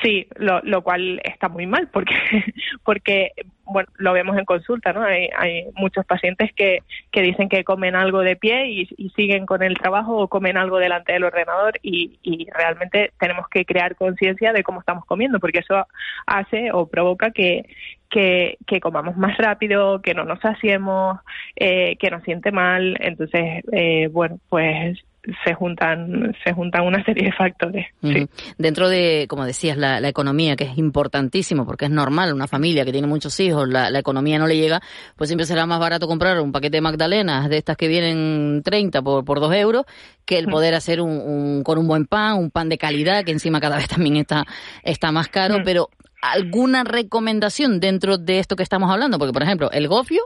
Sí, 0.00 0.26
lo, 0.36 0.60
lo 0.62 0.82
cual 0.82 1.20
está 1.24 1.48
muy 1.48 1.66
mal 1.66 1.88
porque, 1.88 2.14
porque 2.84 3.32
bueno, 3.64 3.88
lo 3.96 4.12
vemos 4.12 4.36
en 4.38 4.44
consulta, 4.44 4.92
¿no? 4.92 5.02
Hay, 5.02 5.28
hay 5.36 5.66
muchos 5.74 6.04
pacientes 6.06 6.52
que, 6.54 6.80
que 7.10 7.22
dicen 7.22 7.48
que 7.48 7.64
comen 7.64 7.94
algo 7.94 8.20
de 8.20 8.36
pie 8.36 8.68
y, 8.68 9.10
siguen 9.16 9.44
con 9.44 9.62
el 9.62 9.76
trabajo 9.76 10.16
o 10.16 10.28
comen 10.28 10.56
algo 10.56 10.78
delante 10.78 11.12
del 11.12 11.24
ordenador 11.24 11.78
y, 11.82 12.18
y 12.22 12.48
realmente 12.50 13.12
tenemos 13.18 13.48
que 13.48 13.64
crear 13.64 13.94
conciencia 13.96 14.52
de 14.52 14.62
cómo 14.62 14.80
estamos 14.80 15.04
comiendo 15.04 15.38
porque 15.38 15.58
eso 15.58 15.86
hace 16.26 16.72
o 16.72 16.86
provoca 16.86 17.30
que, 17.30 17.66
que, 18.08 18.56
que 18.66 18.80
comamos 18.80 19.16
más 19.16 19.36
rápido, 19.36 20.00
que 20.00 20.14
no 20.14 20.24
nos 20.24 20.40
saciemos, 20.40 21.18
eh, 21.56 21.96
que 21.96 22.10
nos 22.10 22.22
siente 22.22 22.52
mal. 22.52 22.96
Entonces, 23.00 23.64
eh, 23.72 24.08
bueno, 24.08 24.38
pues 24.48 24.98
se 25.44 25.54
juntan 25.54 26.34
se 26.44 26.52
juntan 26.52 26.84
una 26.84 27.04
serie 27.04 27.26
de 27.26 27.32
factores. 27.32 27.86
Ujú. 28.02 28.28
Dentro 28.58 28.88
de, 28.88 29.26
como 29.28 29.44
decías, 29.44 29.76
la, 29.76 30.00
la 30.00 30.08
economía, 30.08 30.56
que 30.56 30.64
es 30.64 30.76
importantísimo, 30.78 31.64
porque 31.64 31.84
es 31.84 31.90
normal, 31.92 32.32
una 32.34 32.48
familia 32.48 32.84
que 32.84 32.90
tiene 32.92 33.06
muchos 33.06 33.38
hijos, 33.38 33.68
la, 33.68 33.88
la 33.90 34.00
economía 34.00 34.38
no 34.40 34.46
le 34.48 34.56
llega, 34.56 34.80
pues 35.16 35.28
siempre 35.28 35.46
será 35.46 35.64
más 35.64 35.78
barato 35.78 36.08
comprar 36.08 36.40
un 36.40 36.50
paquete 36.50 36.78
de 36.78 36.80
magdalenas 36.80 37.48
de 37.48 37.58
estas 37.58 37.76
que 37.76 37.86
vienen 37.86 38.62
30 38.64 39.00
por, 39.02 39.24
por 39.24 39.38
2 39.38 39.54
euros, 39.54 39.84
que 40.24 40.38
el 40.38 40.46
poder 40.46 40.74
hacer 40.74 41.00
un, 41.00 41.10
un- 41.10 41.62
con 41.62 41.78
un 41.78 41.86
buen 41.86 42.06
pan, 42.06 42.38
un 42.38 42.50
pan 42.50 42.68
de 42.68 42.78
calidad, 42.78 43.24
que 43.24 43.30
encima 43.32 43.60
cada 43.60 43.76
vez 43.76 43.86
también 43.88 44.16
está, 44.16 44.44
está 44.82 45.12
más 45.12 45.28
caro, 45.28 45.58
pero 45.64 45.88
¿alguna 46.20 46.82
recomendación 46.82 47.78
dentro 47.78 48.18
de 48.18 48.40
esto 48.40 48.56
que 48.56 48.62
estamos 48.64 48.90
hablando? 48.90 49.18
Porque, 49.18 49.32
por 49.32 49.42
ejemplo, 49.44 49.70
el 49.70 49.86
gofio, 49.86 50.22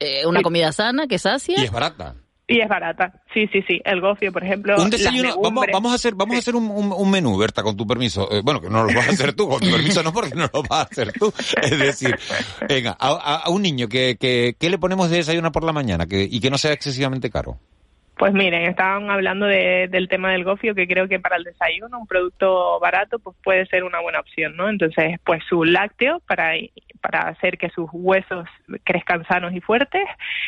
eh, 0.00 0.26
una 0.26 0.40
Sí. 0.40 0.42
comida 0.42 0.72
sana 0.72 1.06
que 1.06 1.18
sacia. 1.18 1.60
Y 1.60 1.64
es 1.64 1.70
barata. 1.72 2.16
Y 2.46 2.60
es 2.60 2.68
barata. 2.68 3.22
Sí, 3.32 3.48
sí, 3.52 3.62
sí. 3.66 3.80
El 3.86 4.02
gofio, 4.02 4.30
por 4.30 4.44
ejemplo. 4.44 4.76
Un 4.80 4.90
desayuno, 4.90 5.40
vamos, 5.40 5.64
vamos 5.72 5.92
a 5.92 5.94
hacer, 5.94 6.14
vamos 6.14 6.36
a 6.36 6.38
hacer 6.40 6.54
un, 6.54 6.70
un- 6.70 6.92
un 6.92 7.10
menú, 7.10 7.38
Berta, 7.38 7.62
con 7.62 7.74
tu 7.76 7.86
permiso. 7.86 8.28
Eh, 8.30 8.42
bueno, 8.44 8.60
que 8.60 8.68
no 8.68 8.84
lo 8.84 8.92
vas 8.94 9.08
a 9.08 9.12
hacer 9.12 9.32
tú, 9.32 9.48
con 9.48 9.60
tu 9.60 9.70
permiso 9.70 10.02
no, 10.02 10.12
porque 10.12 10.34
no 10.34 10.48
lo 10.52 10.62
vas 10.62 10.80
a 10.80 10.82
hacer 10.82 11.12
tú. 11.12 11.32
Es 11.62 11.78
decir, 11.78 12.14
venga, 12.68 12.96
a, 13.00 13.08
a- 13.12 13.36
a 13.44 13.50
un 13.50 13.62
niño 13.62 13.88
que, 13.88 14.16
que, 14.20 14.54
¿qué 14.60 14.68
le 14.68 14.76
ponemos 14.78 15.08
de 15.10 15.16
desayuno 15.16 15.52
por 15.52 15.64
la 15.64 15.72
mañana 15.72 16.06
que, 16.06 16.22
y 16.30 16.38
que 16.40 16.50
no 16.50 16.58
sea 16.58 16.72
excesivamente 16.72 17.30
caro? 17.30 17.58
Pues 18.18 18.32
miren, 18.34 18.62
estaban 18.68 19.10
hablando 19.10 19.46
de- 19.46 19.88
del 19.90 20.08
tema 20.08 20.30
del 20.32 20.44
gofio, 20.44 20.74
que 20.74 20.86
creo 20.86 21.08
que 21.08 21.18
para 21.18 21.36
el 21.36 21.44
desayuno 21.44 21.98
un 21.98 22.06
producto 22.06 22.78
barato 22.78 23.18
pues 23.20 23.36
puede 23.42 23.64
ser 23.66 23.84
una 23.84 24.00
buena 24.02 24.20
opción, 24.20 24.54
¿no? 24.54 24.68
Entonces, 24.68 25.18
pues 25.24 25.42
su 25.48 25.64
lácteo 25.64 26.20
para, 26.28 26.52
para 27.00 27.20
hacer 27.28 27.56
que 27.56 27.70
sus 27.70 27.88
huesos 27.92 28.46
crezcan 28.84 29.24
sanos 29.26 29.52
y 29.54 29.60
fuertes, 29.62 30.04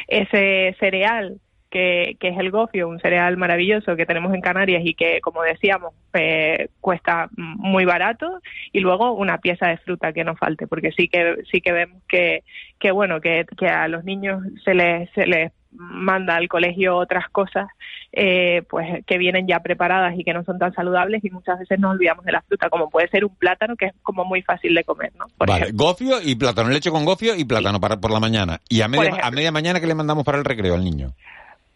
ese 0.09 0.77
cereal 0.79 1.41
que, 1.77 2.17
que 2.19 2.29
es 2.29 2.39
el 2.39 2.51
gofio, 2.51 2.89
un 2.89 3.01
cereal 3.01 3.37
maravilloso 3.37 3.97
que 3.97 4.07
tenemos 4.07 4.33
en 4.33 4.41
Canarias 4.41 4.81
y 4.83 4.95
que, 4.95 5.21
como 5.21 5.43
decíamos, 5.43 5.93
eh, 6.15 6.71
cuesta 6.81 7.29
muy 7.37 7.85
barato, 7.85 8.41
y 8.73 8.81
luego 8.81 9.13
una 9.13 9.37
pieza 9.37 9.69
de 9.69 9.77
fruta 9.77 10.15
que 10.15 10.25
no 10.25 10.37
falte, 10.37 10.67
porque 10.67 10.91
sí 10.93 11.07
que 11.09 11.37
sí 11.53 11.61
que 11.61 11.73
vemos 11.73 12.03
que, 12.09 12.45
que 12.79 12.93
bueno, 12.93 13.21
que, 13.21 13.45
que 13.59 13.67
a 13.67 13.89
los 13.89 14.05
niños 14.05 14.43
se 14.65 14.73
les, 14.73 15.11
se 15.11 15.27
les 15.27 15.53
manda 15.71 16.37
al 16.37 16.49
colegio 16.49 16.97
otras 16.97 17.29
cosas 17.29 17.69
eh, 18.11 18.63
pues 18.71 19.05
que 19.05 19.19
vienen 19.19 19.47
ya 19.47 19.61
preparadas 19.61 20.19
y 20.19 20.25
que 20.25 20.33
no 20.33 20.43
son 20.43 20.59
tan 20.59 20.73
saludables 20.73 21.23
y 21.23 21.29
muchas 21.29 21.59
veces 21.59 21.79
nos 21.79 21.91
olvidamos 21.91 22.25
de 22.25 22.33
la 22.33 22.41
fruta 22.41 22.71
como 22.71 22.89
puede 22.89 23.09
ser 23.09 23.27
un 23.27 23.37
plátano 23.37 23.77
que 23.77 23.87
es 23.87 23.93
como 24.03 24.25
muy 24.25 24.41
fácil 24.41 24.75
de 24.75 24.85
comer 24.85 25.13
no 25.19 25.27
Por 25.37 25.49
vale, 25.49 25.65
ejemplo. 25.65 25.85
gofio 25.85 26.23
y 26.23 26.35
plátano, 26.35 26.71
leche 26.71 26.91
con 26.91 27.05
gofio 27.05 27.35
y 27.37 27.45
plátano 27.45 27.79
para 27.79 27.99
por 27.99 28.11
la 28.11 28.21
mañana. 28.21 28.63
Y 28.71 28.81
a 28.81 28.89
media, 28.89 29.19
a 29.23 29.31
media 29.31 29.53
mañana 29.53 29.79
que 29.79 29.87
le 29.87 29.95
mandamos 29.95 30.25
para 30.25 30.39
el 30.39 30.47
recreo 30.47 30.75
al 30.77 30.83
niño. 30.85 31.13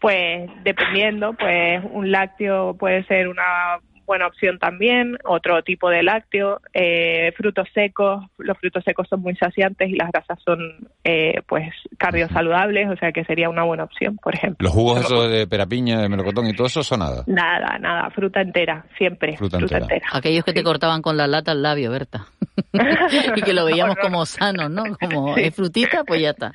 Pues 0.01 0.49
dependiendo 0.63 1.33
pues 1.33 1.81
un 1.91 2.11
lácteo 2.11 2.75
puede 2.75 3.03
ser 3.05 3.29
una 3.29 3.79
buena 4.11 4.27
opción 4.27 4.59
también 4.59 5.17
otro 5.23 5.63
tipo 5.63 5.89
de 5.89 6.03
lácteo 6.03 6.59
eh, 6.73 7.31
frutos 7.37 7.67
secos 7.73 8.25
los 8.37 8.57
frutos 8.57 8.83
secos 8.83 9.07
son 9.09 9.21
muy 9.21 9.35
saciantes 9.35 9.89
y 9.89 9.95
las 9.95 10.11
grasas 10.11 10.37
son 10.45 10.59
eh, 11.03 11.35
pues 11.47 11.73
cardiosaludables 11.97 12.89
o 12.89 12.95
sea 12.97 13.11
que 13.11 13.23
sería 13.23 13.49
una 13.49 13.63
buena 13.63 13.85
opción 13.85 14.17
por 14.21 14.35
ejemplo 14.35 14.65
Los 14.65 14.73
jugos 14.73 14.99
esos 15.01 15.29
de 15.31 15.47
perapiña, 15.47 16.01
de 16.01 16.09
melocotón 16.09 16.47
y 16.47 16.53
todo 16.53 16.67
eso 16.67 16.83
son 16.83 16.99
nada. 16.99 17.23
nada 17.27 17.77
nada 17.79 18.09
fruta 18.11 18.41
entera 18.41 18.85
siempre 18.97 19.37
Fruta 19.37 19.57
fruta, 19.59 19.77
entera. 19.77 19.95
entera. 19.95 20.17
Aquellos 20.17 20.43
que 20.43 20.53
te 20.53 20.63
cortaban 20.63 21.01
con 21.01 21.15
la 21.17 21.27
lata 21.27 21.51
al 21.51 21.61
labio, 21.63 21.89
Berta. 21.91 22.25
y 23.35 23.41
que 23.41 23.53
lo 23.53 23.65
veíamos 23.65 23.95
como 23.97 24.25
sano, 24.25 24.67
¿no? 24.69 24.83
Como 24.99 25.35
Sí. 25.35 25.41
es 25.45 25.55
frutita, 25.55 26.03
pues 26.03 26.21
ya 26.21 26.31
está. 26.31 26.51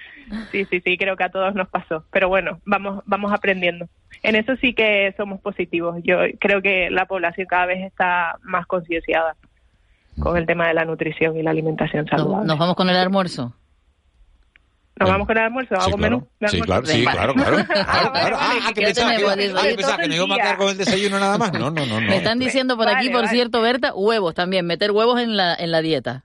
Sí, 0.53 0.65
sí, 0.67 0.81
sí, 0.81 0.97
creo 0.99 1.17
que 1.17 1.25
a 1.25 1.29
todos 1.31 1.55
nos 1.55 1.69
pasó. 1.69 2.05
Pero 2.13 2.29
bueno, 2.29 2.61
vamos, 2.65 3.03
vamos 3.07 3.33
aprendiendo. 3.33 3.87
En 4.23 4.37
eso 4.37 4.57
sí 4.57 4.75
que 4.75 5.15
somos 5.17 5.41
positivos. 5.41 5.97
Yo 6.03 6.19
creo 6.39 6.63
que 6.63 6.91
la 6.91 7.07
población 7.07 7.47
cada 7.47 7.67
vez 7.67 7.85
está 7.85 8.39
más 8.43 8.67
concienciada 8.67 9.37
con 10.21 10.37
el 10.37 10.47
tema 10.47 10.69
de 10.69 10.75
la 10.75 10.85
nutrición 10.85 11.37
y 11.37 11.43
la 11.43 11.51
alimentación 11.51 12.07
saludable. 12.07 12.47
Nos 12.47 12.59
vamos 12.59 12.77
con 12.77 12.89
el 12.89 12.97
almuerzo. 12.97 13.55
¿Nos 14.99 15.11
vamos 15.11 15.27
con 15.27 15.37
el 15.37 15.45
almuerzo? 15.45 15.75
Sí, 15.75 15.81
¿Hago 15.89 15.99
claro. 15.99 16.17
menú? 16.17 16.29
de 16.41 16.49
Sí, 16.49 16.61
claro, 16.63 16.87
sí, 16.87 17.03
claro, 17.05 17.35
claro. 17.35 17.57
claro, 17.57 17.67
claro. 18.13 18.37
Ah, 18.41 18.53
ah, 18.67 18.73
que 18.75 18.81
pensaba 18.81 19.13
que 19.99 20.09
nos 20.09 20.17
íbamos 20.17 20.39
a 20.39 20.43
quedar 20.43 20.57
con 20.57 20.69
el 20.71 20.79
desayuno 20.79 21.19
nada 21.21 21.37
más. 21.37 21.53
No, 21.57 21.71
no, 21.71 21.85
no. 21.87 22.01
no. 22.01 22.07
Me 22.07 22.17
están 22.17 22.39
diciendo 22.39 22.77
por 22.77 22.89
aquí, 22.89 23.09
Vale, 23.09 23.11
por 23.11 23.25
vale. 23.25 23.29
cierto, 23.29 23.61
Berta, 23.61 23.95
huevos 23.95 24.35
también, 24.35 24.67
meter 24.67 24.93
huevos 24.93 25.21
en 25.21 25.37
la, 25.37 25.55
en 25.55 25.71
la 25.71 25.83
dieta. 25.83 26.25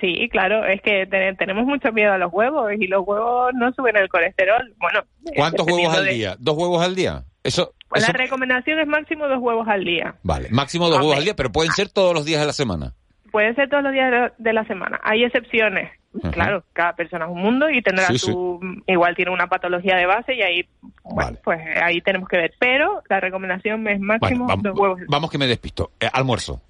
Sí, 0.00 0.28
claro, 0.30 0.64
es 0.64 0.82
que 0.82 1.06
te- 1.06 1.34
tenemos 1.34 1.64
mucho 1.64 1.92
miedo 1.92 2.12
a 2.12 2.18
los 2.18 2.32
huevos 2.32 2.70
y 2.78 2.86
los 2.86 3.06
huevos 3.06 3.52
no 3.54 3.72
suben 3.72 3.96
el 3.96 4.08
colesterol. 4.08 4.74
Bueno, 4.78 5.00
¿Cuántos 5.36 5.66
huevos 5.66 5.96
al 5.96 6.04
de- 6.06 6.12
día? 6.14 6.36
¿Dos 6.38 6.56
huevos 6.56 6.82
al 6.84 6.94
día? 6.94 7.24
Eso, 7.42 7.72
Pues 7.88 8.02
eso- 8.02 8.12
la 8.12 8.18
recomendación 8.18 8.78
es 8.80 8.86
máximo 8.86 9.26
dos 9.28 9.38
huevos 9.40 9.66
al 9.68 9.84
día. 9.84 10.14
vale, 10.22 10.48
máximo 10.50 10.88
dos 10.88 10.98
huevos 10.98 11.16
al 11.16 11.24
día, 11.24 11.34
pero 11.36 11.50
pueden 11.50 11.72
ser 11.72 11.88
todos 11.88 12.12
los 12.14 12.24
días 12.24 12.40
de 12.40 12.46
la 12.46 12.52
semana. 12.52 12.94
Pueden 13.32 13.54
ser 13.54 13.68
todos 13.68 13.82
los 13.84 13.92
días 13.92 14.32
de- 14.38 14.52
la 14.52 14.64
semana. 14.64 15.00
Hay 15.04 15.24
excepciones. 15.24 15.90
Ajá. 16.22 16.32
Claro, 16.32 16.64
cada 16.72 16.96
persona 16.96 17.26
es 17.26 17.30
un 17.30 17.38
mundo 17.40 17.70
y 17.70 17.80
tendrá 17.82 18.06
Sí, 18.08 18.18
sí. 18.18 18.32
su 18.32 18.58
igual 18.88 19.14
tiene 19.14 19.30
una 19.30 19.46
patología 19.46 19.94
de 19.96 20.06
base 20.06 20.34
y 20.34 20.42
ahí 20.42 20.68
bueno, 21.04 21.38
pues 21.44 21.60
ahí 21.80 22.00
tenemos 22.00 22.28
que 22.28 22.36
ver, 22.36 22.52
pero 22.58 23.00
la 23.08 23.20
recomendación 23.20 23.86
es 23.86 24.00
máximo 24.00 24.46
Bueno, 24.46 24.60
dos 24.64 24.78
huevos. 24.78 25.00
vamos 25.08 25.30
que 25.30 25.38
me 25.38 25.46
despisto. 25.46 25.92
Eh, 26.00 26.08
almuerzo. 26.12 26.60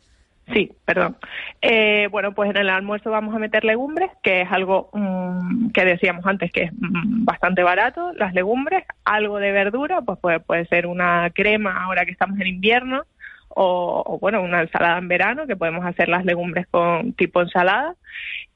Sí, 0.52 0.73
perdón. 0.85 1.16
Eh, 1.62 2.09
bueno, 2.11 2.33
pues 2.33 2.50
en 2.50 2.57
el 2.57 2.71
almuerzo 2.71 3.11
vamos 3.11 3.35
a 3.35 3.38
meter 3.38 3.64
legumbres, 3.64 4.11
que 4.23 4.42
es 4.42 4.50
algo 4.50 4.90
mm, 4.92 5.71
que 5.71 5.85
decíamos 5.85 6.26
antes 6.26 6.50
que 6.50 6.64
es 6.64 6.73
mm, 6.73 7.25
bastante 7.25 7.62
barato, 7.62 8.12
las 8.14 8.35
legumbres, 8.35 8.85
algo 9.04 9.38
de 9.38 9.52
verdura, 9.52 10.00
pues 10.02 10.19
puede, 10.19 10.40
puede 10.40 10.66
ser 10.66 10.87
una 10.87 11.30
crema 11.30 11.85
ahora 11.85 12.04
que 12.04 12.12
estamos 12.12 12.40
en 12.40 12.49
invierno, 12.49 13.04
o, 13.49 14.02
o, 14.07 14.19
bueno, 14.19 14.42
una 14.42 14.62
ensalada 14.62 14.99
en 14.99 15.09
verano, 15.09 15.47
que 15.47 15.57
podemos 15.57 15.85
hacer 15.85 16.09
las 16.09 16.25
legumbres 16.25 16.66
con 16.69 17.12
tipo 17.14 17.40
ensalada, 17.42 17.95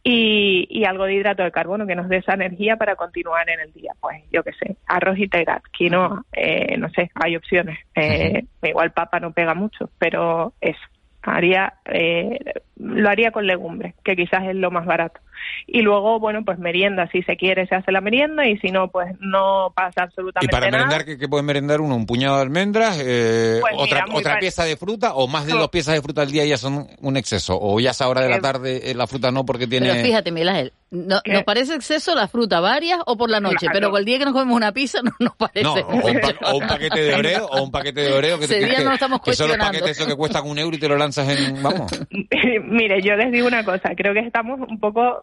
y, 0.02 0.66
y 0.70 0.84
algo 0.84 1.04
de 1.04 1.14
hidrato 1.14 1.42
de 1.42 1.50
carbono 1.50 1.86
que 1.86 1.96
nos 1.96 2.08
dé 2.08 2.18
esa 2.18 2.34
energía 2.34 2.76
para 2.76 2.94
continuar 2.94 3.48
en 3.48 3.60
el 3.60 3.72
día. 3.72 3.92
Pues 4.00 4.22
yo 4.30 4.42
qué 4.42 4.52
sé, 4.52 4.76
arroz 4.86 5.18
integral, 5.18 5.62
quinoa, 5.72 6.24
eh, 6.32 6.76
no 6.76 6.90
sé, 6.90 7.10
hay 7.14 7.36
opciones. 7.36 7.78
Eh, 7.94 8.44
Igual 8.62 8.92
papa 8.92 9.18
no 9.18 9.32
pega 9.32 9.54
mucho, 9.54 9.90
pero 9.98 10.52
eso 10.60 10.80
haría 11.24 11.74
eh, 11.86 12.38
lo 12.76 13.08
haría 13.08 13.30
con 13.30 13.46
legumbres 13.46 13.94
que 14.04 14.16
quizás 14.16 14.44
es 14.44 14.56
lo 14.56 14.70
más 14.70 14.86
barato 14.86 15.20
y 15.66 15.82
luego 15.82 16.18
bueno 16.20 16.44
pues 16.44 16.58
merienda 16.58 17.08
si 17.10 17.22
se 17.22 17.36
quiere 17.36 17.66
se 17.66 17.74
hace 17.74 17.92
la 17.92 18.00
merienda 18.00 18.46
y 18.46 18.56
si 18.58 18.70
no 18.70 18.88
pues 18.88 19.14
no 19.20 19.72
pasa 19.74 20.00
Y 20.00 20.04
absolutamente 20.04 20.50
para 20.52 20.70
nada 20.70 20.84
merendar, 20.84 21.04
¿qué, 21.06 21.18
qué 21.18 21.28
pueden 21.28 21.46
merendar 21.46 21.80
uno? 21.80 21.96
¿Un 21.96 22.06
puñado 22.06 22.36
de 22.36 22.42
almendras? 22.42 22.98
eh, 23.00 23.58
Pues 23.60 23.74
¿Otra, 23.78 24.04
otra 24.12 24.38
pieza 24.38 24.64
de 24.64 24.76
fruta? 24.76 25.14
¿O 25.14 25.26
más 25.28 25.46
de 25.46 25.52
dos 25.52 25.68
piezas 25.70 25.94
de 25.94 26.02
fruta 26.02 26.22
al 26.22 26.30
día 26.30 26.44
ya 26.44 26.56
son 26.56 26.86
un 27.00 27.16
exceso? 27.16 27.58
¿O 27.60 27.80
ya 27.80 27.90
a 27.90 27.92
esa 27.92 28.08
hora 28.08 28.22
de 28.22 28.28
la 28.30 28.36
Eh, 28.36 28.40
tarde 28.40 28.90
eh, 28.90 28.94
la 28.94 29.06
fruta 29.06 29.30
no 29.30 29.44
porque 29.44 29.66
tiene...? 29.66 29.88
Pero 29.90 30.02
fíjate, 30.04 30.30
Miguel 30.32 30.48
Ángel, 30.48 30.72
no- 30.90 31.20
nos 31.26 31.42
parece 31.44 31.74
exceso 31.74 32.14
la 32.14 32.28
fruta 32.28 32.60
varias 32.60 33.00
o 33.06 33.16
por 33.16 33.30
la 33.30 33.40
noche, 33.40 33.66
Claro. 33.66 33.72
pero 33.90 33.98
el 33.98 34.04
día 34.04 34.18
que 34.18 34.24
nos 34.24 34.32
comemos 34.34 34.56
una 34.56 34.72
pizza 34.72 35.00
no 35.02 35.12
nos 35.18 35.34
parece. 35.36 35.62
No, 35.64 35.72
o 35.74 36.06
un, 36.08 36.20
pa- 36.20 36.50
o 36.52 36.56
un 36.58 36.66
paquete 36.66 37.00
de 37.02 37.14
oreo, 37.14 37.46
o 37.46 37.62
un 37.62 37.70
paquete 37.70 38.00
de 38.02 38.12
oreo 38.12 38.38
que, 38.38 38.44
Ese 38.44 38.58
que- 38.60 38.66
día 38.66 38.78
que- 38.78 38.84
no 38.84 38.92
estamos 38.92 39.20
que 39.20 39.32
son 39.34 39.48
los 39.48 39.56
paquetes 39.58 39.90
esos 39.90 40.06
que 40.06 40.14
cuestan 40.14 40.46
un 40.46 40.58
euro 40.58 40.76
y 40.76 40.78
te 40.80 40.88
lo 40.88 40.96
lanzas 40.96 41.28
en... 41.28 41.62
Vamos. 41.62 41.90
Mire, 42.64 43.02
yo 43.02 43.16
les 43.16 43.32
digo 43.32 43.46
una 43.46 43.64
cosa, 43.64 43.90
creo 43.96 44.12
que 44.14 44.20
estamos 44.20 44.60
un 44.68 44.78
poco 44.78 45.22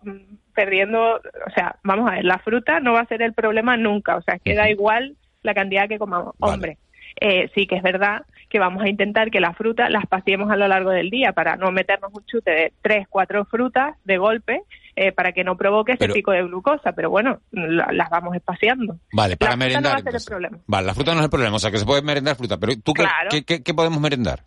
perdiendo, 0.53 1.15
o 1.15 1.51
sea, 1.55 1.75
vamos 1.83 2.09
a 2.09 2.15
ver, 2.15 2.25
la 2.25 2.39
fruta 2.39 2.79
no 2.79 2.93
va 2.93 3.01
a 3.01 3.05
ser 3.07 3.21
el 3.21 3.33
problema 3.33 3.77
nunca, 3.77 4.17
o 4.17 4.21
sea, 4.21 4.35
es 4.35 4.41
que 4.41 4.55
da 4.55 4.69
igual 4.69 5.15
la 5.43 5.53
cantidad 5.53 5.87
que 5.87 5.97
comamos. 5.97 6.35
Hombre, 6.39 6.77
eh, 7.19 7.49
sí 7.55 7.67
que 7.67 7.75
es 7.75 7.83
verdad 7.83 8.25
que 8.49 8.59
vamos 8.59 8.83
a 8.83 8.89
intentar 8.89 9.31
que 9.31 9.39
la 9.39 9.53
fruta 9.53 9.89
las 9.89 10.05
paseemos 10.07 10.51
a 10.51 10.55
lo 10.57 10.67
largo 10.67 10.89
del 10.89 11.09
día 11.09 11.31
para 11.33 11.55
no 11.55 11.71
meternos 11.71 12.11
un 12.13 12.25
chute 12.25 12.51
de 12.51 12.73
tres, 12.81 13.07
cuatro 13.09 13.45
frutas 13.45 13.95
de 14.03 14.17
golpe 14.17 14.61
eh, 14.97 15.13
para 15.13 15.31
que 15.31 15.43
no 15.45 15.55
provoque 15.55 15.93
ese 15.93 16.09
pico 16.09 16.31
de 16.31 16.43
glucosa, 16.43 16.91
pero 16.91 17.09
bueno, 17.09 17.39
la- 17.51 17.87
las 17.93 18.09
vamos 18.09 18.35
espaciando. 18.35 18.97
Vale, 19.13 19.37
para 19.37 19.55
La 19.55 19.57
fruta 19.57 19.67
no 19.67 19.81
merendar. 19.81 19.93
va 19.93 19.97
a 19.97 20.01
ser 20.03 20.15
el 20.15 20.25
problema. 20.27 20.57
Vale, 20.67 20.87
la 20.87 20.93
fruta 20.93 21.13
no 21.13 21.19
es 21.19 21.23
el 21.25 21.29
problema, 21.29 21.55
o 21.55 21.59
sea 21.59 21.71
que 21.71 21.77
se 21.77 21.85
puede 21.85 22.01
merendar 22.01 22.35
fruta, 22.35 22.57
pero 22.57 22.73
¿tú 22.83 22.91
Claro. 22.93 23.29
qué, 23.31 23.43
qué- 23.43 23.63
qué 23.63 23.73
podemos 23.73 24.01
merendar? 24.01 24.41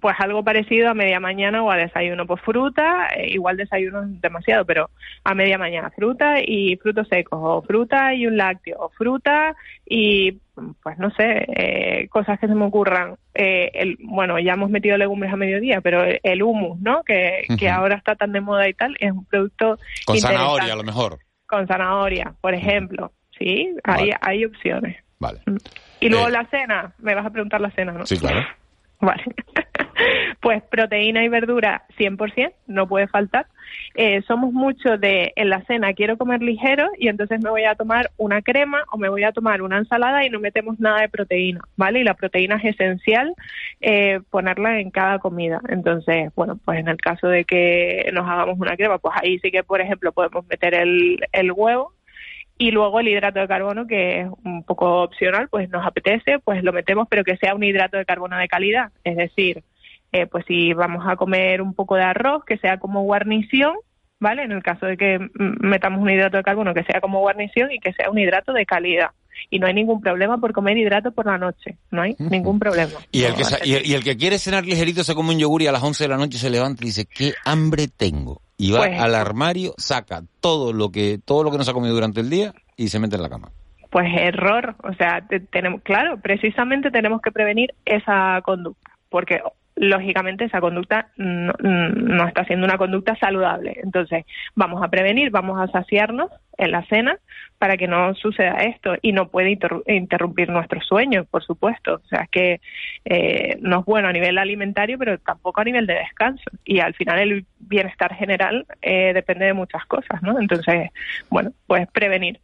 Pues 0.00 0.16
algo 0.18 0.42
parecido 0.42 0.90
a 0.90 0.94
media 0.94 1.20
mañana 1.20 1.62
o 1.62 1.70
a 1.70 1.76
desayuno 1.76 2.26
pues 2.26 2.40
fruta 2.42 3.08
eh, 3.16 3.28
igual 3.30 3.56
desayuno 3.56 4.02
es 4.02 4.20
demasiado 4.20 4.64
pero 4.64 4.90
a 5.22 5.34
media 5.34 5.56
mañana 5.56 5.90
fruta 5.90 6.40
y 6.44 6.76
frutos 6.78 7.06
secos 7.08 7.38
o 7.40 7.62
fruta 7.62 8.12
y 8.12 8.26
un 8.26 8.36
lácteo 8.36 8.76
o 8.80 8.88
fruta 8.90 9.54
y 9.86 10.32
pues 10.82 10.98
no 10.98 11.10
sé 11.10 11.44
eh, 11.56 12.08
cosas 12.08 12.40
que 12.40 12.48
se 12.48 12.54
me 12.54 12.64
ocurran 12.64 13.16
Eh, 13.34 13.70
el, 13.74 13.96
bueno 14.00 14.38
ya 14.40 14.54
hemos 14.54 14.68
metido 14.70 14.96
legumbres 14.96 15.32
a 15.32 15.36
mediodía 15.36 15.80
pero 15.80 16.02
el 16.22 16.42
humus 16.42 16.80
no 16.80 17.04
que, 17.04 17.44
que 17.56 17.70
ahora 17.70 17.94
está 17.96 18.16
tan 18.16 18.32
de 18.32 18.40
moda 18.40 18.68
y 18.68 18.74
tal 18.74 18.96
es 18.98 19.12
un 19.12 19.24
producto 19.26 19.78
Con 20.04 20.18
zanahoria, 20.18 20.72
a 20.72 20.76
lo 20.76 20.82
mejor. 20.82 21.18
con 21.46 21.68
zanahoria 21.68 22.34
por 22.40 22.52
ejemplo 22.52 23.12
sí 23.38 23.76
hay, 23.84 24.10
Vale. 24.10 24.16
hay 24.22 24.44
opciones 24.44 24.96
Vale. 25.20 25.38
y 26.00 26.08
luego 26.08 26.26
Eh, 26.28 26.32
la 26.32 26.44
cena 26.46 26.92
me 26.98 27.14
vas 27.14 27.26
a 27.26 27.30
preguntar 27.30 27.60
la 27.60 27.70
cena 27.70 27.92
no 27.92 28.04
Sí, 28.06 28.18
claro. 28.18 28.40
Vale. 29.00 29.22
Pues 30.40 30.62
proteína 30.62 31.24
y 31.24 31.28
verdura 31.28 31.84
100%, 31.98 32.52
no 32.66 32.88
puede 32.88 33.08
faltar. 33.08 33.46
Eh, 33.94 34.22
somos 34.26 34.52
mucho 34.52 34.96
de 34.96 35.32
en 35.36 35.50
la 35.50 35.62
cena 35.64 35.92
quiero 35.92 36.16
comer 36.16 36.42
ligero 36.42 36.88
y 36.96 37.08
entonces 37.08 37.42
me 37.42 37.50
voy 37.50 37.64
a 37.64 37.74
tomar 37.74 38.10
una 38.16 38.40
crema 38.40 38.84
o 38.92 38.98
me 38.98 39.08
voy 39.08 39.24
a 39.24 39.32
tomar 39.32 39.60
una 39.62 39.78
ensalada 39.78 40.24
y 40.24 40.30
no 40.30 40.40
metemos 40.40 40.78
nada 40.80 41.00
de 41.00 41.08
proteína, 41.08 41.60
¿vale? 41.76 42.00
Y 42.00 42.04
la 42.04 42.14
proteína 42.14 42.56
es 42.56 42.74
esencial 42.74 43.34
eh, 43.80 44.20
ponerla 44.30 44.80
en 44.80 44.90
cada 44.90 45.18
comida. 45.18 45.60
Entonces, 45.68 46.32
bueno, 46.34 46.58
pues 46.64 46.78
en 46.78 46.88
el 46.88 46.98
caso 46.98 47.28
de 47.28 47.44
que 47.44 48.08
nos 48.12 48.26
hagamos 48.26 48.58
una 48.58 48.76
crema, 48.76 48.98
pues 48.98 49.14
ahí 49.20 49.38
sí 49.40 49.50
que, 49.50 49.64
por 49.64 49.80
ejemplo, 49.80 50.12
podemos 50.12 50.46
meter 50.46 50.74
el, 50.74 51.18
el 51.32 51.52
huevo 51.52 51.92
y 52.58 52.72
luego 52.72 52.98
el 52.98 53.08
hidrato 53.08 53.38
de 53.38 53.48
carbono 53.48 53.86
que 53.86 54.22
es 54.22 54.28
un 54.44 54.64
poco 54.64 55.02
opcional, 55.02 55.48
pues 55.48 55.70
nos 55.70 55.86
apetece, 55.86 56.40
pues 56.40 56.62
lo 56.64 56.72
metemos, 56.72 57.06
pero 57.08 57.22
que 57.22 57.36
sea 57.36 57.54
un 57.54 57.62
hidrato 57.62 57.96
de 57.96 58.04
carbono 58.04 58.36
de 58.36 58.48
calidad, 58.48 58.90
es 59.04 59.16
decir, 59.16 59.62
eh, 60.12 60.26
pues 60.26 60.44
si 60.46 60.72
vamos 60.72 61.04
a 61.06 61.16
comer 61.16 61.60
un 61.62 61.74
poco 61.74 61.96
de 61.96 62.02
arroz, 62.02 62.44
que 62.44 62.58
sea 62.58 62.78
como 62.78 63.02
guarnición, 63.02 63.74
¿vale? 64.20 64.42
En 64.42 64.52
el 64.52 64.62
caso 64.62 64.86
de 64.86 64.96
que 64.96 65.18
mm, 65.18 65.66
metamos 65.66 66.00
un 66.00 66.10
hidrato 66.10 66.36
de 66.36 66.42
carbono, 66.42 66.74
que 66.74 66.84
sea 66.84 67.00
como 67.00 67.20
guarnición 67.20 67.70
y 67.72 67.78
que 67.78 67.92
sea 67.92 68.10
un 68.10 68.18
hidrato 68.18 68.52
de 68.52 68.66
calidad. 68.66 69.10
Y 69.50 69.60
no 69.60 69.68
hay 69.68 69.74
ningún 69.74 70.00
problema 70.00 70.38
por 70.38 70.52
comer 70.52 70.76
hidrato 70.76 71.12
por 71.12 71.26
la 71.26 71.38
noche, 71.38 71.76
no 71.92 72.02
hay 72.02 72.16
ningún 72.18 72.58
problema. 72.58 72.94
Y 73.12 73.22
el, 73.22 73.34
que, 73.34 73.42
y, 73.64 73.74
el, 73.74 73.86
y 73.86 73.94
el 73.94 74.02
que 74.02 74.16
quiere 74.16 74.38
cenar 74.38 74.64
ligerito 74.66 75.04
se 75.04 75.14
come 75.14 75.32
un 75.32 75.38
yogur 75.38 75.62
y 75.62 75.68
a 75.68 75.72
las 75.72 75.82
11 75.82 76.04
de 76.04 76.08
la 76.08 76.16
noche 76.16 76.38
se 76.38 76.50
levanta 76.50 76.82
y 76.82 76.86
dice, 76.88 77.06
¿qué 77.06 77.34
hambre 77.44 77.86
tengo? 77.86 78.40
Y 78.56 78.72
va 78.72 78.78
Pues- 78.80 78.98
al 79.00 79.14
armario, 79.14 79.74
saca 79.78 80.22
todo 80.40 80.72
lo 80.72 80.90
que 80.90 81.20
todo 81.24 81.44
lo 81.44 81.52
que 81.52 81.58
nos 81.58 81.68
ha 81.68 81.72
comido 81.72 81.94
durante 81.94 82.20
el 82.20 82.30
día 82.30 82.52
y 82.76 82.88
se 82.88 82.98
mete 82.98 83.14
en 83.14 83.22
la 83.22 83.28
cama. 83.28 83.50
Pues 83.90 84.08
error, 84.18 84.74
o 84.82 84.92
sea, 84.94 85.24
te- 85.28 85.38
tenemos, 85.38 85.82
claro, 85.82 86.18
precisamente 86.20 86.90
tenemos 86.90 87.22
que 87.22 87.30
prevenir 87.30 87.72
esa 87.84 88.42
conducta, 88.44 88.90
porque 89.08 89.40
lógicamente 89.78 90.44
esa 90.44 90.60
conducta 90.60 91.08
no, 91.16 92.28
está 92.28 92.44
siendo 92.44 92.66
una 92.66 92.78
conducta 92.78 93.16
saludable. 93.16 93.78
Entonces, 93.82 94.24
vamos 94.54 94.82
a 94.82 94.88
prevenir, 94.88 95.30
vamos 95.30 95.60
a 95.60 95.70
saciarnos 95.70 96.30
en 96.56 96.72
la 96.72 96.84
cena 96.86 97.16
para 97.58 97.76
que 97.76 97.88
no 97.88 98.14
suceda 98.14 98.64
esto 98.64 98.96
y 99.02 99.12
no 99.12 99.28
puede 99.28 99.50
interru- 99.50 99.82
interrumpir 99.86 100.48
nuestros 100.50 100.84
sueños, 100.86 101.26
por 101.28 101.44
supuesto. 101.44 101.94
O 102.04 102.08
sea, 102.08 102.22
es 102.22 102.30
que 102.30 102.60
eh, 103.04 103.56
no 103.60 103.80
es 103.80 103.84
bueno 103.84 104.08
a 104.08 104.12
nivel 104.12 104.38
alimentario, 104.38 104.98
pero 104.98 105.18
tampoco 105.18 105.60
a 105.60 105.64
nivel 105.64 105.86
de 105.86 105.94
descanso. 105.94 106.50
Y 106.64 106.80
al 106.80 106.94
final 106.94 107.18
el 107.18 107.46
bienestar 107.58 108.14
general 108.14 108.66
eh, 108.82 109.12
depende 109.14 109.46
de 109.46 109.54
muchas 109.54 109.84
cosas, 109.86 110.22
¿no? 110.22 110.40
Entonces, 110.40 110.90
bueno, 111.30 111.52
pues 111.66 111.88
prevenir. 111.92 112.40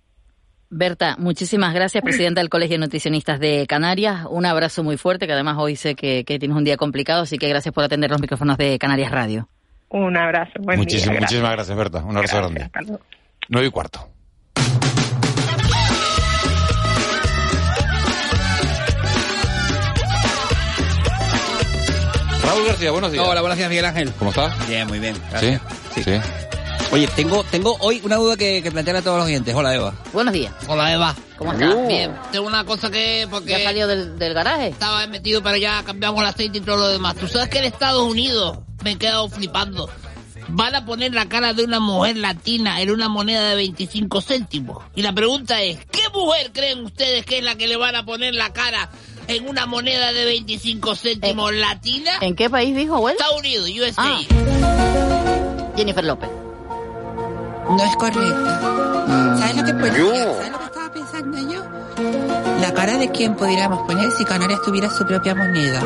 Berta, 0.77 1.17
muchísimas 1.19 1.73
gracias, 1.73 2.03
presidenta 2.05 2.41
del 2.41 2.51
Colegio 2.51 2.75
de 2.75 2.81
Nutricionistas 2.81 3.39
de 3.39 3.67
Canarias. 3.67 4.27
Un 4.29 4.45
abrazo 4.45 4.83
muy 4.83 4.97
fuerte, 4.97 5.27
que 5.27 5.33
además 5.33 5.57
hoy 5.59 5.77
sé 5.77 5.95
que, 5.95 6.25
que 6.25 6.39
tienes 6.39 6.57
un 6.57 6.65
día 6.65 6.77
complicado, 6.77 7.23
así 7.23 7.39
que 7.39 7.49
gracias 7.49 7.73
por 7.73 7.85
atender 7.85 8.11
los 8.11 8.21
micrófonos 8.21 8.59
de 8.59 8.79
Canarias 8.79 9.11
Radio. 9.13 9.49
Un 9.91 10.17
abrazo, 10.17 10.53
buen 10.61 10.79
Muchísimas, 10.79 11.13
día. 11.13 11.21
muchísimas 11.21 11.53
gracias, 11.53 11.77
Berta. 11.77 12.05
Un 12.05 12.17
abrazo 12.17 12.37
grande. 12.39 12.71
Nueve 13.49 13.69
y 13.69 13.71
cuarto. 13.71 14.09
Raúl 22.43 22.67
García, 22.67 22.91
buenos 22.91 23.13
días. 23.13 23.25
Hola, 23.27 23.41
buenos 23.41 23.57
días, 23.57 23.71
Miguel 23.71 23.85
Ángel. 23.85 24.13
¿Cómo 24.19 24.31
estás? 24.31 24.69
Bien, 24.69 24.87
muy 24.87 24.99
bien. 24.99 25.15
¿Sí? 25.39 25.59
Sí. 26.03 26.21
Oye, 26.95 27.09
tengo, 27.09 27.43
tengo 27.51 27.77
hoy 27.81 28.01
una 28.05 28.15
duda 28.15 28.37
que, 28.37 28.63
que 28.63 28.71
plantear 28.71 28.99
a 28.99 29.03
todos 29.03 29.17
los 29.19 29.27
oyentes. 29.27 29.53
Hola, 29.53 29.75
Eva. 29.75 29.95
Buenos 30.13 30.33
días. 30.33 30.55
Hola 30.69 30.93
Eva. 30.93 31.13
¿Cómo 31.37 31.53
estás? 31.53 31.89
Bien. 31.89 32.15
Tengo 32.31 32.47
una 32.47 32.65
cosa 32.65 32.89
que 32.89 33.27
porque 33.29 33.51
¿Ya 33.51 33.65
salió 33.65 33.89
del, 33.89 34.17
del 34.17 34.33
garaje? 34.33 34.69
estaba 34.69 35.05
metido 35.09 35.43
pero 35.43 35.57
ya 35.57 35.83
cambiamos 35.83 36.21
el 36.21 36.29
aceite 36.29 36.59
y 36.59 36.61
todo 36.61 36.77
lo 36.77 36.89
demás. 36.89 37.17
Tú 37.17 37.27
sabes 37.27 37.49
que 37.49 37.59
en 37.59 37.65
Estados 37.65 38.09
Unidos 38.09 38.59
me 38.85 38.93
he 38.93 38.97
quedado 38.97 39.29
flipando. 39.29 39.91
Van 40.47 40.73
a 40.77 40.87
poner 40.87 41.13
la 41.13 41.27
cara 41.29 41.53
de 41.53 41.65
una 41.65 41.81
mujer 41.81 42.17
latina 42.17 42.81
en 42.81 42.93
una 42.93 43.09
moneda 43.09 43.49
de 43.49 43.57
25 43.57 44.21
céntimos. 44.21 44.85
Y 44.95 45.03
la 45.03 45.13
pregunta 45.13 45.61
es, 45.63 45.85
¿qué 45.87 46.03
mujer 46.13 46.53
creen 46.53 46.85
ustedes 46.85 47.27
que 47.27 47.39
es 47.39 47.45
la 47.45 47.57
que 47.57 47.67
le 47.67 47.77
van 47.77 47.97
a 47.97 48.05
poner 48.05 48.37
la 48.37 48.53
cara 48.53 48.89
en 49.27 49.49
una 49.49 49.67
moneda 49.67 50.13
de 50.13 50.25
25 50.27 50.95
céntimos 50.95 51.53
latina? 51.55 52.13
¿En 52.21 52.37
qué 52.37 52.49
país 52.49 52.77
dijo, 52.77 52.95
abuelo? 52.95 53.19
Estados 53.19 53.41
Unidos, 53.41 53.69
USA. 53.69 54.03
Ah. 54.05 54.21
Jennifer 55.77 56.05
López. 56.05 56.44
No 57.69 57.85
es 57.85 57.97
correcto. 57.97 58.47
¿Sabes 59.39 59.57
lo 59.57 59.65
que 59.65 59.75
podría? 59.75 60.35
¿Sabes 60.35 60.53
lo 60.53 60.59
que 60.59 60.65
estaba 60.65 60.93
pensando 60.93 61.39
yo? 61.39 61.63
La 62.61 62.73
cara 62.75 62.99
de 62.99 63.11
quién 63.11 63.35
podríamos 63.35 63.87
poner 63.87 64.11
si 64.13 64.25
Canarias 64.25 64.61
tuviera 64.63 64.91
su 64.91 65.05
propia 65.07 65.35
moneda. 65.35 65.81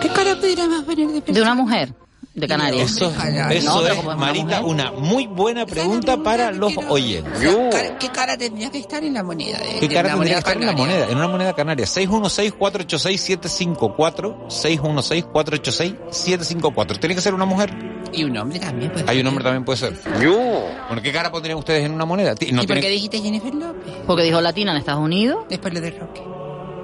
¿Qué 0.00 0.08
cara 0.08 0.34
pudiéramos 0.36 0.84
poner 0.84 1.08
de 1.08 1.32
De 1.32 1.42
una 1.42 1.54
mujer 1.54 1.94
de 2.36 2.46
Canarias. 2.46 2.92
Eso, 2.92 3.10
eso 3.50 3.80
No, 3.80 3.86
es, 3.86 4.04
Marita, 4.18 4.60
una 4.60 4.92
muy 4.92 5.26
buena 5.26 5.64
pregunta 5.66 6.18
para 6.22 6.52
los 6.52 6.72
oyentes. 6.88 7.32
O 7.54 7.72
sea, 7.72 7.96
¿Qué 7.98 8.08
cara 8.10 8.36
tendría 8.36 8.70
que 8.70 8.76
estar 8.78 9.02
en 9.02 9.14
la 9.14 9.22
moneda? 9.22 9.58
De, 9.58 9.80
¿Qué 9.80 9.88
de 9.88 9.94
cara 9.94 10.10
tendría 10.10 10.34
que 10.34 10.38
estar 10.40 10.56
en 10.56 10.66
la 10.66 10.72
moneda? 10.72 11.08
En 11.08 11.16
una 11.16 11.28
moneda 11.28 11.54
canaria. 11.54 11.86
616-486-754. 11.86 14.48
616-486-754. 14.48 16.98
¿Tiene 17.00 17.14
que 17.14 17.20
ser 17.20 17.34
una 17.34 17.44
mujer? 17.46 17.72
Y 18.12 18.24
un 18.24 18.36
hombre 18.36 18.58
también. 18.60 18.92
Pues. 18.92 19.04
Hay 19.08 19.20
un 19.20 19.26
hombre 19.28 19.42
también 19.44 19.64
puede 19.64 19.78
ser. 19.78 19.94
Bueno, 20.04 21.02
¿qué 21.02 21.12
cara 21.12 21.30
pondrían 21.32 21.56
ustedes 21.58 21.84
en 21.86 21.92
una 21.92 22.04
moneda? 22.04 22.34
No 22.34 22.36
¿Y 22.40 22.52
por 22.52 22.66
tiene- 22.66 22.80
qué 22.82 22.88
dijiste 22.90 23.18
Jennifer 23.20 23.54
López? 23.54 23.94
Porque 24.06 24.22
dijo 24.24 24.40
latina 24.42 24.72
en 24.72 24.76
Estados 24.78 25.02
Unidos. 25.02 25.46
Después 25.48 25.72
lo 25.74 25.80
de 25.80 25.90
Roque. 25.92 26.22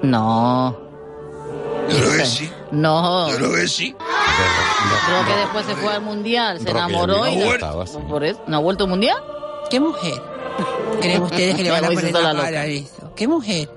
No. 0.02 0.91
Yo 1.88 1.96
creo 1.96 2.12
que 2.12 2.26
sí. 2.26 2.50
No. 2.70 3.30
Yo 3.30 3.36
creo 3.36 3.54
que 3.54 3.68
sí. 3.68 3.94
Creo 5.06 5.26
que 5.26 5.40
después 5.40 5.66
se 5.66 5.74
fue 5.76 5.92
al 5.92 6.02
mundial, 6.02 6.60
se 6.60 6.70
enamoró 6.70 7.26
y 7.26 7.36
no 7.36 7.40
no, 7.40 7.46
vueltas. 7.46 7.90
por 8.08 8.24
eso, 8.24 8.40
¿no 8.46 8.56
ha 8.56 8.60
vuelto 8.60 8.84
al 8.84 8.90
mundial? 8.90 9.22
¿Qué 9.70 9.80
mujer? 9.80 10.20
¿Creen 11.00 11.22
ustedes 11.22 11.54
que 11.56 11.62
le 11.62 11.70
van 11.72 11.84
a 11.84 11.88
poner 11.88 12.12
la 12.12 12.34
cara 12.34 12.60
a 12.60 12.66
eso? 12.66 13.12
¿Qué 13.14 13.28
mujer? 13.28 13.68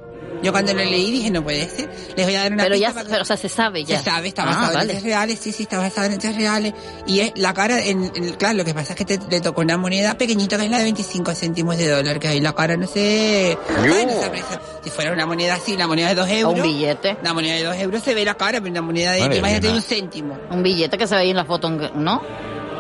Yo 0.44 0.52
cuando 0.52 0.74
lo 0.74 0.80
leí 0.84 1.12
dije, 1.12 1.32
no 1.32 1.44
puede 1.44 1.68
ser. 1.70 1.90
Les 2.16 2.26
voy 2.26 2.36
a 2.36 2.44
dar 2.44 2.54
una 2.54 2.64
Pero 2.64 2.76
ya, 2.76 2.94
para 2.94 3.10
pero, 3.10 3.22
o 3.24 3.26
sea, 3.26 3.36
se 3.38 3.50
sabe 3.50 3.84
ya. 3.84 3.98
Se 4.00 4.06
sabe, 4.06 4.28
está 4.28 4.44
Ah, 4.44 4.46
basado 4.46 4.82
en 4.82 4.90
hechos 4.92 5.04
reales, 5.04 5.40
sí, 5.40 5.52
sí, 5.52 5.64
está 5.64 5.80
basado 5.80 6.08
en 6.08 6.14
hechos 6.14 6.36
reales. 6.36 6.74
Y 7.08 7.20
es 7.22 7.32
la 7.36 7.54
cara, 7.54 7.80
en, 7.82 8.12
en- 8.16 8.34
claro, 8.36 8.58
lo 8.58 8.66
que 8.66 8.74
pasa 8.74 8.94
es 8.94 8.98
que 8.98 9.06
te, 9.06 9.20
le 9.30 9.42
tocó 9.42 9.62
una 9.62 9.78
moneda 9.78 10.18
pequeñita 10.18 10.58
que 10.58 10.66
es 10.66 10.70
la 10.72 10.78
de 10.78 10.84
25 10.84 11.34
céntimos 11.34 11.78
de 11.78 11.90
dólar, 11.90 12.20
que 12.20 12.28
ahí 12.28 12.40
la 12.42 12.54
cara 12.54 12.78
no 12.78 12.86
sé... 12.88 13.58
Ay, 13.80 14.06
no 14.06 14.12
se 14.20 14.26
aprecia. 14.26 14.62
Si 14.84 14.90
fuera 14.92 15.12
una 15.14 15.26
moneda 15.26 15.56
así, 15.56 15.74
una 15.74 15.88
moneda 15.88 16.10
de 16.10 16.16
2 16.16 16.30
euros... 16.30 16.56
un 16.58 16.62
billete. 16.64 17.18
Una 17.22 17.34
moneda 17.34 17.56
de 17.56 17.64
2 17.64 17.76
euros 17.78 18.04
se 18.04 18.14
ve 18.14 18.24
la 18.26 18.36
cara, 18.36 18.60
pero 18.60 18.72
una 18.72 18.82
moneda 18.82 19.14
de, 19.14 19.22
Vale, 19.22 19.38
imagínate, 19.38 19.70
un 19.70 19.82
céntimo. 19.82 20.38
Un 20.52 20.62
billete 20.62 20.98
que 20.98 21.08
se 21.08 21.16
ve 21.16 21.22
ahí 21.22 21.30
en 21.32 21.38
la 21.38 21.46
foto, 21.46 21.70
¿no? 21.70 22.22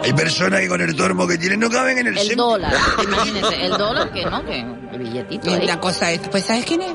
Hay 0.03 0.13
personas 0.13 0.59
que 0.59 0.67
con 0.67 0.81
el 0.81 0.95
tormo 0.95 1.25
que 1.25 1.37
tienen 1.37 1.59
no 1.61 1.69
caben 1.69 1.97
en 1.97 2.07
el, 2.07 2.13
El 2.17 2.19
céntimo. 2.27 2.43
dólar, 2.43 2.73
imagínense, 3.03 3.65
el 3.65 3.71
dólar 3.71 4.11
que 4.13 4.25
no, 4.25 4.45
que 4.45 4.59
el 4.59 4.99
billetito 4.99 5.49
Y 5.49 5.53
ahí. 5.53 5.65
la 5.65 5.79
cosa 5.79 6.11
es, 6.11 6.19
pues 6.29 6.43
¿sabes 6.45 6.65
quién 6.65 6.81
es? 6.81 6.93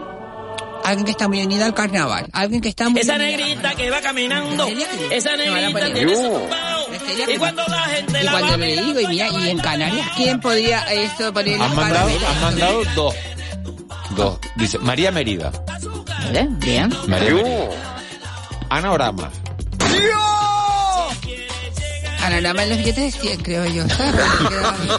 Alguien 0.84 1.04
que 1.04 1.10
está 1.12 1.28
muy 1.28 1.42
unida 1.42 1.66
al 1.66 1.74
carnaval. 1.74 2.26
Alguien 2.32 2.60
que 2.60 2.68
está 2.70 2.88
muy 2.88 3.00
Esa 3.00 3.16
negrita 3.18 3.74
que 3.74 3.90
va 3.90 4.00
caminando, 4.00 4.66
esa 5.10 5.36
Me 5.36 5.46
negrita 5.50 5.78
poner- 5.78 5.94
tiene 5.94 6.16
su 6.16 6.22
No. 6.22 6.40
Y 7.32 7.36
cuando 7.38 7.62
la 7.68 7.82
gente 7.82 8.20
Y 8.20 8.24
la 8.24 8.32
va 8.32 8.38
cuando 8.40 8.56
le 8.58 8.82
digo, 8.82 9.00
y 9.00 9.06
mira, 9.06 9.28
y 9.28 9.50
en 9.50 9.58
Canarias, 9.58 10.08
¿quién 10.16 10.40
podría 10.40 10.80
eso 10.92 11.32
poner 11.32 11.58
la 11.58 11.64
Han 11.66 11.76
mandado, 11.76 12.10
han 12.28 12.40
mandado 12.40 12.82
dos. 12.94 13.14
Dos. 14.16 14.38
Dice 14.56 14.78
María 14.78 15.12
Mérida. 15.12 15.52
Bien. 16.60 16.92
María 17.06 17.34
Mérida. 17.34 17.68
Ana 18.70 18.92
Orama. 18.92 19.30
Más 22.54 22.68
los 22.68 22.78
billetes 22.78 23.14
de 23.14 23.20
100, 23.20 23.40
creo 23.42 23.64
yo. 23.66 23.88
¿sabes? 23.88 24.14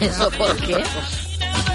¿Eso 0.00 0.30
por 0.30 0.56
qué? 0.58 0.82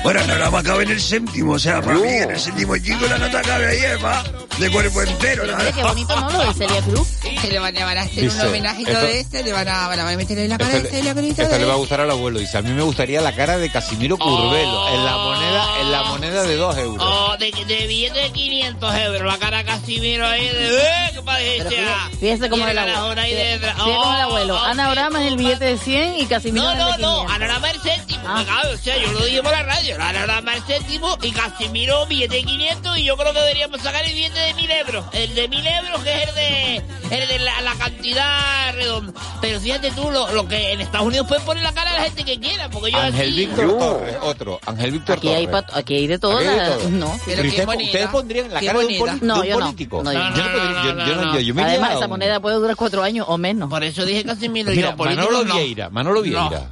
Bueno, 0.08 0.26
no 0.26 0.36
la 0.38 0.64
cabe 0.64 0.84
en 0.84 0.92
el 0.92 1.02
céntimo, 1.02 1.52
o 1.52 1.60
sea, 1.60 1.82
para 1.82 1.96
mí 1.98 2.08
en 2.08 2.32
el 2.32 2.40
céntimo 2.40 2.78
chico 2.78 3.06
la 3.10 3.18
nota 3.18 3.42
cabe 3.42 3.68
ahí, 3.68 3.92
Eva, 3.92 4.24
de 4.58 4.72
cuerpo 4.72 5.02
entero. 5.02 5.44
Pero 5.44 5.52
¿no? 5.52 5.58
mire 5.58 5.74
qué 5.74 5.84
bonito, 5.84 6.16
¿no? 6.22 6.32
Lo 6.32 6.46
de 6.46 6.54
Celia 6.54 6.82
Cruz. 6.82 7.08
Se 7.42 7.52
le 7.52 7.60
van, 7.60 7.78
a 7.78 8.02
hacer 8.02 8.24
Dice, 8.24 8.40
un 8.42 8.48
homenaje 8.48 8.82
y 8.84 8.86
todo 8.86 9.02
esto- 9.02 9.38
esto, 9.38 9.46
le 9.46 9.52
van 9.52 9.68
a, 9.68 9.88
van 9.90 10.00
a 10.00 10.06
meterle 10.16 10.48
la 10.48 10.58
cara 10.58 10.72
Esto, 10.72 10.84
de 10.84 10.92
le- 10.92 10.98
Celia 10.98 11.14
Cruz 11.14 11.26
y 11.38 11.42
esto 11.42 11.58
le 11.58 11.66
va 11.66 11.74
a 11.74 11.76
gustar 11.76 12.00
al 12.00 12.10
abuelo. 12.10 12.40
Dice, 12.40 12.58
a 12.58 12.62
mí 12.62 12.72
me 12.72 12.84
gustaría 12.84 13.20
la 13.20 13.36
cara 13.36 13.58
de 13.58 13.70
Casimiro 13.70 14.18
Curvelo 14.18 14.88
en 14.96 15.04
la 15.06 15.18
moneda, 15.18 15.66
en 15.82 15.92
la 15.92 16.04
moneda 16.04 16.44
de 16.44 16.56
dos 16.56 16.78
euros. 16.78 17.06
Oh, 17.06 17.36
de, 17.38 17.52
de 17.52 17.88
billete 17.88 18.20
de 18.20 18.32
500 18.32 18.96
euros, 18.96 19.22
la 19.34 19.38
cara 19.40 19.66
Casimiro 19.66 20.26
ahí 20.26 20.48
de... 20.48 20.78
¡Eh, 20.78 21.12
qué 21.16 21.22
parece! 21.22 21.82
Fíjese 22.18 22.50
cómo 22.50 22.66
Y 22.66 22.70
el 22.70 22.78
el 22.78 22.90
abuelo. 22.96 23.22
Fíjese 23.22 23.60
cómo 23.78 23.92
el 23.92 24.00
Oh, 24.00 24.04
abuelo. 24.30 24.56
oh, 24.56 24.64
Ana 24.64 24.90
Orama 24.90 25.22
es 25.22 25.28
el 25.28 25.38
billete 25.38 25.66
de 25.66 25.78
100 25.78 26.16
y 26.22 26.26
Casimiro 26.28 26.64
No, 26.64 26.72
es 26.72 26.80
el 26.80 26.86
de 26.96 27.02
no, 27.04 27.12
no, 27.24 27.28
500. 27.28 27.36
Anorama 27.36 27.70
el 27.72 27.82
céntimo. 27.82 28.24
Ah. 28.26 28.44
Claro, 28.46 28.70
o 28.74 28.78
sea, 28.78 28.98
yo 28.98 29.12
lo 29.12 29.26
dije 29.26 29.44
por 29.44 29.52
la 29.52 29.64
radio. 29.64 29.97
Anorama 30.02 30.54
el 30.56 30.62
céntimo 30.64 31.18
y 31.22 31.32
Casimiro 31.32 32.06
billete 32.08 32.36
de 32.38 32.44
500 32.44 32.98
y 32.98 33.04
yo 33.04 33.18
creo 33.18 33.34
que 33.34 33.40
deberíamos 33.40 33.82
sacar 33.82 34.04
el 34.06 34.14
billete 34.14 34.40
de 34.40 34.54
1000 34.54 34.72
euros. 34.72 35.06
El 35.14 35.36
de 35.36 35.48
1000 35.48 35.68
euros 35.68 36.04
que 36.04 36.24
es 36.24 36.30
el 36.30 36.36
de 36.36 36.76
el 37.10 37.28
de 37.30 37.40
la, 37.40 37.62
la 37.62 37.74
cantidad 37.76 38.74
redonda. 38.76 39.14
Pero 39.42 39.60
fíjate 39.60 39.92
tú, 39.92 40.10
lo, 40.12 40.32
lo 40.34 40.48
que 40.48 40.74
en 40.74 40.82
Estados 40.82 41.08
Unidos 41.08 41.28
pueden 41.28 41.46
poner 41.46 41.64
la 41.64 41.72
cara 41.74 41.92
a 41.92 41.94
la 41.94 42.04
gente 42.04 42.24
que 42.26 42.40
quiera, 42.40 42.70
porque 42.70 42.92
yo 42.92 42.98
Ángel 42.98 43.30
así... 43.30 43.46
Víctor 43.46 43.78
Torres, 43.80 44.16
otro. 44.22 44.60
Ángel 44.66 44.92
Víctor 44.92 45.18
Aquí 45.18 45.30
hay, 45.30 45.48
Torres. 45.48 45.64
pa- 45.72 45.78
aquí 45.80 45.96
hay 45.96 46.08
de 46.08 46.20
todo. 46.20 46.38
Aquí 46.38 46.48
hay 46.48 46.52
de 46.56 46.58
la- 46.62 46.78
todo. 46.78 46.90
No. 46.90 47.20
Pero 47.26 47.42
ustedes, 47.48 47.68
ustedes 47.86 48.08
pondrían 48.10 48.54
la 48.54 48.60
Qué 48.60 48.66
cara 48.68 48.80
de 48.80 48.86
un, 49.02 49.20
No, 49.22 49.42
de 49.42 49.48
yo 49.50 49.60
político. 49.60 50.04
No, 50.04 50.12
yo 50.14 50.20
yo 50.20 50.30
no 50.30 50.36
yo, 50.36 51.06
yo 51.06 51.34
yo, 51.34 51.40
yo 51.54 51.62
Además, 51.64 51.96
esa 51.96 52.08
moneda 52.08 52.40
puede 52.40 52.56
durar 52.58 52.76
cuatro 52.76 53.04
años 53.04 53.26
o 53.30 53.38
menos. 53.38 53.70
Por 53.70 53.84
eso 53.84 54.06
dije 54.06 54.24
Casimiro 54.26 54.72
Mira, 54.72 54.92
yo, 54.92 54.98
Manolo 54.98 55.44
no. 55.46 55.56
Vieira, 55.56 55.90
Manolo 55.90 56.22
Vieira. 56.22 56.72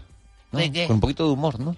¿no? 0.51 0.59
¿De 0.59 0.71
qué? 0.71 0.87
Con 0.87 0.95
un 0.95 1.01
poquito 1.01 1.25
de 1.25 1.31
humor, 1.31 1.59
¿no? 1.59 1.75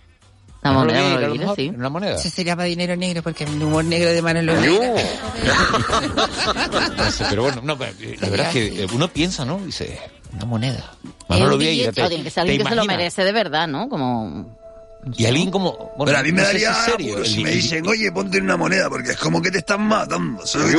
La 0.63 0.71
moneda, 0.71 0.99
Vieira, 0.99 1.15
Manolo 1.15 1.25
a 1.25 1.27
lo 1.27 1.33
Vieira, 1.33 1.43
mejor, 1.43 1.55
sí. 1.55 1.65
en 1.67 1.75
Una 1.75 1.89
moneda. 1.89 2.15
Eso 2.15 2.29
sería 2.29 2.55
para 2.55 2.67
dinero 2.67 2.95
negro, 2.95 3.21
porque 3.23 3.43
el 3.43 3.61
humor 3.61 3.85
negro 3.85 4.09
de 4.11 4.21
Manolo. 4.21 4.53
No 4.55 4.61
sé, 7.11 7.25
pero 7.29 7.43
bueno, 7.43 7.61
no, 7.63 7.77
pero, 7.77 7.91
eh, 8.01 8.17
la 8.19 8.29
verdad 8.29 8.47
es 8.47 8.53
que 8.53 8.83
eh, 8.83 8.87
uno 8.93 9.07
piensa, 9.07 9.45
¿no? 9.45 9.59
Dice, 9.59 9.99
una 10.33 10.45
moneda. 10.45 10.91
Manolo 11.27 11.53
Un 11.53 11.59
Vieira, 11.59 11.91
te, 11.91 12.07
tiene 12.07 12.23
que 12.23 12.29
ser 12.29 12.41
alguien 12.41 12.63
que 12.63 12.69
se 12.69 12.75
lo 12.75 12.85
merece 12.85 13.23
de 13.23 13.31
verdad, 13.31 13.67
¿no? 13.67 13.87
Como... 13.89 14.57
Y 15.15 15.25
alguien 15.25 15.51
como... 15.51 15.71
Bueno, 15.97 16.05
Pero 16.05 16.17
a 16.17 16.23
mí 16.23 16.31
me 16.33 16.41
no 16.41 16.47
daría 16.47 16.73
serio. 16.73 17.23
si 17.23 17.41
me 17.43 17.51
dicen, 17.51 17.87
oye, 17.87 18.11
ponte 18.11 18.39
en 18.39 18.43
una 18.43 18.57
moneda, 18.57 18.89
porque 18.89 19.11
es 19.11 19.17
como 19.17 19.41
que 19.41 19.51
te 19.51 19.59
están 19.59 19.81
matando, 19.83 20.45
¿sabes 20.45 20.75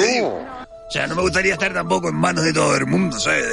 lo? 0.88 0.90
O 0.90 0.90
sea, 0.90 1.06
no 1.06 1.14
me 1.14 1.22
gustaría 1.22 1.52
estar 1.52 1.72
tampoco 1.74 2.08
en 2.08 2.14
manos 2.14 2.44
de 2.44 2.52
todo 2.52 2.74
el 2.76 2.86
mundo, 2.86 3.18
¿sabes? 3.20 3.44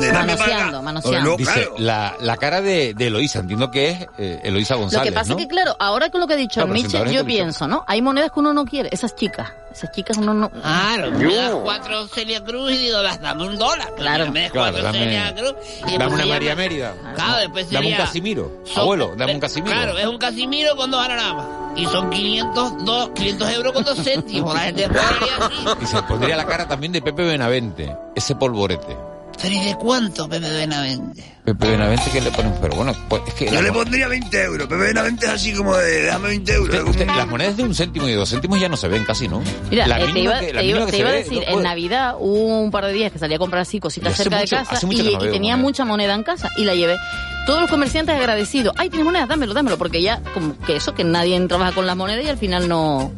De, 0.00 0.06
de 0.06 0.10
acá. 0.10 0.70
Porque 1.02 1.20
luego, 1.20 1.36
Dice, 1.36 1.52
claro, 1.52 1.74
la, 1.78 2.16
la 2.20 2.36
cara 2.36 2.60
de, 2.60 2.92
de 2.94 3.06
Eloísa, 3.06 3.38
entiendo 3.38 3.70
que 3.70 3.90
es 3.90 4.06
eh, 4.18 4.40
Eloísa 4.44 4.74
Lo 4.74 4.80
González, 4.80 5.08
que 5.10 5.12
pasa 5.14 5.30
¿no? 5.32 5.38
es 5.38 5.42
que, 5.44 5.48
claro, 5.48 5.76
ahora 5.78 6.10
con 6.10 6.20
lo 6.20 6.26
que 6.26 6.34
ha 6.34 6.36
dicho 6.36 6.60
La 6.60 6.66
el 6.66 6.72
Miche, 6.72 6.82
presentadora 6.88 7.10
de 7.10 7.16
yo 7.16 7.24
pienso, 7.24 7.68
¿no? 7.68 7.84
Hay 7.86 8.02
monedas 8.02 8.30
que 8.32 8.40
uno 8.40 8.52
no 8.52 8.64
quiere. 8.64 8.88
Esas 8.92 9.14
chicas. 9.14 9.52
Esas 9.72 9.90
chicas 9.92 10.18
uno 10.18 10.34
no... 10.34 10.50
Claro, 10.50 11.12
me 11.12 11.34
das 11.34 11.54
cuatro 11.62 12.06
Celia 12.08 12.42
Cruz 12.44 12.72
y 12.72 12.76
digo, 12.78 13.00
das- 13.00 13.20
dame 13.22 13.46
un 13.46 13.56
dólar. 13.56 13.88
Claro. 13.96 14.30
Me 14.30 14.42
das 14.42 14.50
Claro, 14.52 14.72
cuatro 14.72 14.82
dame- 14.92 14.98
Celia 14.98 15.34
Cruz 15.34 15.54
y 15.86 15.98
Dame 15.98 16.14
una 16.14 16.26
María 16.26 16.50
llama- 16.50 16.54
Mérida. 16.62 16.94
Claro, 17.14 17.36
después 17.38 17.70
Dame 17.70 17.86
un 17.86 17.92
sería- 17.92 18.04
Casimiro. 18.04 18.62
Abuelo, 18.76 19.14
dame 19.16 19.34
un 19.34 19.40
Casimiro. 19.40 19.72
Claro, 19.74 19.96
es 19.98 20.06
un 20.06 20.18
Casimiro 20.18 20.76
con 20.76 20.90
dos 20.90 21.02
anagramas. 21.02 21.46
Y 21.76 21.86
son 21.86 22.10
500, 22.10 22.84
dos, 22.84 23.10
500 23.14 23.50
euros 23.52 23.72
con 23.72 23.84
dos 23.84 23.98
céntimos. 24.04 24.54
La 24.54 24.60
gente 24.60 24.84
así. 24.86 25.82
Y 25.82 25.86
se 25.86 26.02
pondría 26.02 26.36
la 26.36 26.46
cara 26.46 26.68
también 26.68 26.92
de 26.92 27.00
Pepe 27.02 27.22
Benavente, 27.24 27.94
ese 28.14 28.34
polvorete. 28.34 28.96
Pero 29.40 29.54
¿y 29.54 29.64
de 29.64 29.74
cuánto, 29.76 30.28
Pepe 30.28 30.48
Benavente? 30.50 31.24
Pepe 31.44 31.70
Benavente 31.70 32.10
que 32.12 32.20
le 32.20 32.30
ponen, 32.30 32.54
pero 32.60 32.76
bueno, 32.76 32.94
pues 33.08 33.22
es 33.26 33.34
que... 33.34 33.46
yo 33.46 33.52
la- 33.54 33.62
le 33.62 33.72
pondría 33.72 34.06
20 34.06 34.42
euros. 34.44 34.68
Pepe 34.68 34.82
Benavente 34.82 35.26
es 35.26 35.32
así 35.32 35.52
como 35.54 35.74
de, 35.76 36.02
déjame 36.02 36.28
20 36.28 36.52
euros. 36.52 36.68
Usted- 36.76 36.90
usted- 36.90 37.06
las 37.06 37.26
monedas 37.26 37.56
de 37.56 37.62
un 37.64 37.74
céntimo 37.74 38.06
y 38.06 38.10
de 38.12 38.16
dos 38.18 38.28
céntimos 38.30 38.60
ya 38.60 38.68
no 38.68 38.76
se 38.76 38.86
ven 38.88 39.04
casi, 39.04 39.26
¿no? 39.26 39.42
Mira, 39.70 39.86
La 39.88 39.98
eh, 40.00 40.12
te 40.12 40.20
iba, 40.20 40.38
que- 40.38 40.52
la 40.52 40.60
te 40.60 40.66
iba- 40.66 40.86
te 40.86 41.02
a 41.02 41.06
ve, 41.06 41.12
decir, 41.12 41.42
no 41.48 41.56
en. 41.56 41.62
Navidad 41.62 42.14
hubo 42.20 42.60
un 42.60 42.70
par 42.70 42.84
de 42.84 42.92
días 42.92 43.10
que 43.10 43.18
salí 43.18 43.34
a 43.34 43.38
comprar 43.38 43.62
así 43.62 43.80
cositas 43.80 44.14
cerca 44.14 44.36
mucho- 44.38 44.54
de 44.56 44.62
casa 44.64 44.78
y, 44.82 44.86
no 45.14 45.18
tenía 45.18 45.56
moneda. 45.56 45.56
mucha 45.56 45.84
moneda 45.86 46.14
en 46.14 46.22
casa 46.22 46.50
y 46.58 46.64
la 46.64 46.74
llevé. 46.74 46.96
Todos 47.46 47.60
los 47.62 47.70
comerciantes 47.70 48.14
agradecidos. 48.14 48.74
Ay, 48.78 48.88
tienes 48.88 49.04
moneda, 49.04 49.26
dámelo, 49.26 49.52
dámelo, 49.54 49.76
porque 49.78 50.00
ya 50.02 50.20
como 50.34 50.56
que 50.60 50.76
eso, 50.76 50.94
que 50.94 51.04
nadie 51.04 51.38
trabaja 51.48 51.72
con 51.72 51.86
las 51.86 51.96
monedas 51.96 52.24
y 52.24 52.28
al 52.28 52.38
final 52.38 52.68
no... 52.68 53.12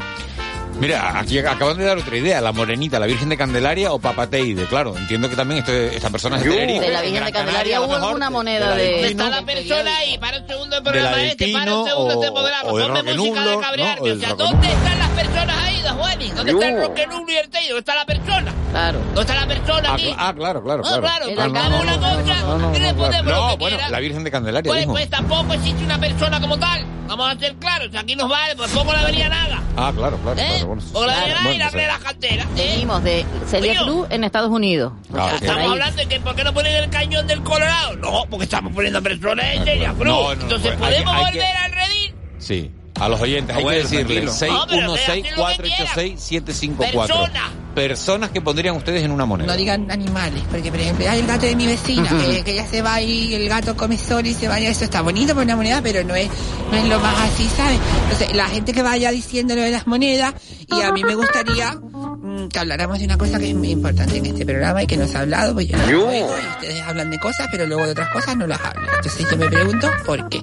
Mira, 0.81 1.21
aquí 1.21 1.39
acaban 1.39 1.77
de 1.79 1.85
dar 1.85 1.97
otra 1.99 2.17
idea, 2.17 2.41
la 2.41 2.51
morenita, 2.51 2.99
la 2.99 3.07
Virgen 3.07 3.29
de 3.29 3.37
Candelaria 3.37 3.93
o 3.93 4.01
Papateide, 4.01 4.65
claro, 4.65 4.97
entiendo 4.99 5.31
que 5.31 5.37
también 5.37 5.61
esto- 5.61 5.71
esta 5.73 6.11
persona 6.11 6.37
es 6.39 6.43
de 6.43 6.51
Tenerife, 6.51 6.81
De 6.87 6.91
la 6.91 6.99
en 6.99 7.05
Virgen 7.05 7.25
de 7.27 7.31
Canaria, 7.33 7.53
Candelaria 7.53 7.81
hubo 7.81 7.89
mejor, 7.93 8.07
alguna 8.09 8.31
moneda 8.31 8.75
de... 8.75 8.91
¿Dónde 8.93 9.09
Pino, 9.09 9.25
está 9.25 9.41
la 9.41 9.47
persona 9.47 9.97
ahí? 9.99 10.19
Para 10.19 10.39
un 10.41 10.47
segundo 10.49 10.77
el 10.79 10.83
de 10.83 10.91
la 10.91 10.93
programa 11.11 11.23
este, 11.23 11.53
para 11.53 11.75
un 11.77 11.89
segundo 11.89 12.15
o- 12.19 12.23
este 12.23 12.33
programa. 12.33 12.65
de 12.65 12.71
Ponme 12.89 13.15
música 13.15 13.15
Nublo, 13.15 13.51
de 13.51 13.57
¿no? 13.57 13.61
cabrearme. 13.63 14.01
O 14.01 14.03
O 14.03 14.09
del 14.09 14.21
sea, 14.21 14.29
Roque 14.31 14.43
¿dónde 14.43 14.67
están 14.73 14.99
las 14.99 15.09
personas 15.11 15.64
Juani? 15.95 16.31
¿Dónde 16.31 16.53
está 16.53 16.69
el 16.69 16.77
Roque 16.81 17.07
Nublo 17.07 17.33
y 17.33 17.37
el 17.37 17.49
Teiro? 17.49 17.69
¿Dónde 17.75 17.79
está 17.81 17.95
la 17.95 18.07
persona? 18.07 18.53
Claro. 18.71 18.99
¿Dónde 19.15 19.21
está 19.21 19.35
la 19.35 19.47
persona 19.47 19.89
Ah, 19.91 19.95
aquí? 19.95 20.05
cl- 20.07 20.17
ah, 20.19 20.35
claro, 20.37 20.63
claro, 20.63 20.83
No, 20.83 20.89
claro. 20.89 21.03
claro, 21.03 21.25
Ah, 21.27 21.35
no, 21.35 21.81
una 21.81 21.97
no, 21.97 22.01
cosa 22.01 22.41
no, 22.43 22.59
no, 22.59 22.77
y 22.77 22.81
le 22.81 22.95
claro. 22.95 23.23
lo 23.25 23.35
No, 23.35 23.51
que 23.51 23.57
bueno, 23.57 23.77
la 23.91 24.01
Virgen 24.01 24.25
de 24.25 24.31
Candelaria, 24.31 24.71
Pues, 24.71 24.87
pues 24.87 25.11
tampoco 25.11 25.53
existe 25.55 25.85
una 25.85 25.99
persona 25.99 26.41
como 26.41 26.59
tal. 26.59 26.85
Vamos 27.07 27.35
a 27.35 27.39
ser 27.39 27.55
claros. 27.57 27.91
Aquí 27.95 28.17
nos 28.17 28.29
vale, 28.31 28.57
pues 28.57 28.71
pongo 28.71 28.93
la 28.93 29.01
avenida 29.01 29.29
Naga. 29.29 29.63
Ah, 29.77 29.93
claro, 29.95 30.17
claro, 30.19 30.41
¿Eh? 30.41 30.47
claro, 30.49 30.67
bueno. 30.67 30.83
Pongo 30.93 31.07
la 31.07 31.13
Claro. 31.13 31.39
avenida 31.41 31.65
Naga 31.67 31.77
y 31.83 31.87
la 31.87 31.87
las 31.93 31.99
canteras. 31.99 32.47
¿eh? 32.57 32.69
Venimos 32.73 33.05
de 33.05 33.27
Celia. 33.47 33.81
Cruz 33.83 34.07
en 34.11 34.25
Estados 34.25 34.51
Unidos. 34.51 34.93
Ah. 35.15 35.33
Estamos 35.35 35.63
Ahí. 35.63 35.71
hablando 35.71 35.97
de 35.97 36.07
que 36.09 36.21
¿por 36.21 36.35
qué 36.35 36.45
no 36.45 36.55
ponen 36.55 36.75
el 36.77 36.91
cañón 36.91 37.27
del 37.27 37.43
Colorado? 37.43 37.97
No, 37.97 38.25
porque 38.31 38.45
estamos 38.45 38.73
poniendo 38.73 39.03
personas 39.03 39.45
en 39.53 39.65
Celia 39.65 39.93
Cruz. 39.93 40.07
No, 40.07 40.23
no, 40.23 40.33
Entonces, 40.33 40.71
que- 40.73 40.77
¿podemos 40.79 41.15
que- 41.15 41.21
volver 41.25 41.57
al 41.57 41.73
redil? 41.73 42.15
Sí, 42.39 42.71
a 43.01 43.09
los 43.09 43.21
oyentes 43.21 43.57
hay 43.57 43.63
Abuelo, 43.63 43.89
que 43.89 44.05
que 44.05 44.27
616-486-754. 44.27 46.77
Persona. 46.77 47.53
Personas 47.75 48.31
que 48.31 48.41
pondrían 48.41 48.77
ustedes 48.77 49.03
en 49.03 49.11
una 49.11 49.27
moneda. 49.27 49.49
No 49.49 49.57
digan 49.57 49.91
animales, 49.91 50.45
porque 50.49 50.71
por 50.71 50.79
ejemplo 50.79 51.11
hay 51.11 51.19
el 51.19 51.27
gato 51.27 51.47
de 51.47 51.57
mi 51.57 51.67
vecina, 51.67 52.09
que, 52.25 52.45
que 52.45 52.53
ella 52.53 52.67
se 52.67 52.83
va 52.83 53.01
y 53.01 53.35
el 53.35 53.49
gato 53.49 53.77
come 53.77 53.99
sol 53.99 54.25
y 54.27 54.33
se 54.33 54.47
vaya, 54.47 54.69
eso 54.69 54.85
está 54.85 55.03
bonito 55.03 55.35
por 55.35 55.43
una 55.43 55.57
moneda, 55.57 55.83
pero 55.83 56.05
no 56.05 56.15
es, 56.15 56.29
no 56.71 56.77
es 56.77 56.89
lo 56.89 57.01
más 57.01 57.33
así, 57.33 57.49
¿sabes? 57.49 57.81
Entonces, 58.05 58.33
la 58.37 58.47
gente 58.47 58.73
que 58.73 58.83
vaya 58.83 59.11
diciendo 59.11 59.57
lo 59.57 59.63
de 59.63 59.73
las 59.73 59.89
monedas, 59.89 60.35
y 60.69 60.83
a 60.83 60.93
mí 60.93 61.03
me 61.03 61.17
gustaría 61.17 61.73
mm, 61.73 62.47
que 62.49 62.59
habláramos 62.61 63.01
de 63.01 63.07
una 63.07 63.19
cosa 63.19 63.41
que 63.41 63.51
es 63.51 63.57
muy 63.57 63.71
importante 63.71 64.19
en 64.19 64.27
este 64.27 64.47
programa 64.47 64.85
y 64.85 64.87
que 64.87 64.97
no 64.97 65.09
se 65.09 65.17
ha 65.17 65.23
hablado, 65.23 65.55
pues 65.55 65.67
yo 65.67 65.77
no 65.77 65.85
lo 65.87 66.09
oigo, 66.09 66.33
y 66.39 66.47
ustedes 66.47 66.81
hablan 66.83 67.11
de 67.11 67.19
cosas, 67.19 67.49
pero 67.51 67.67
luego 67.67 67.85
de 67.85 67.91
otras 67.91 68.11
cosas 68.11 68.37
no 68.37 68.47
las 68.47 68.61
hablan. 68.61 68.87
Entonces 68.97 69.27
yo 69.29 69.37
me 69.37 69.49
pregunto 69.49 69.91
por 70.07 70.29
qué. 70.29 70.41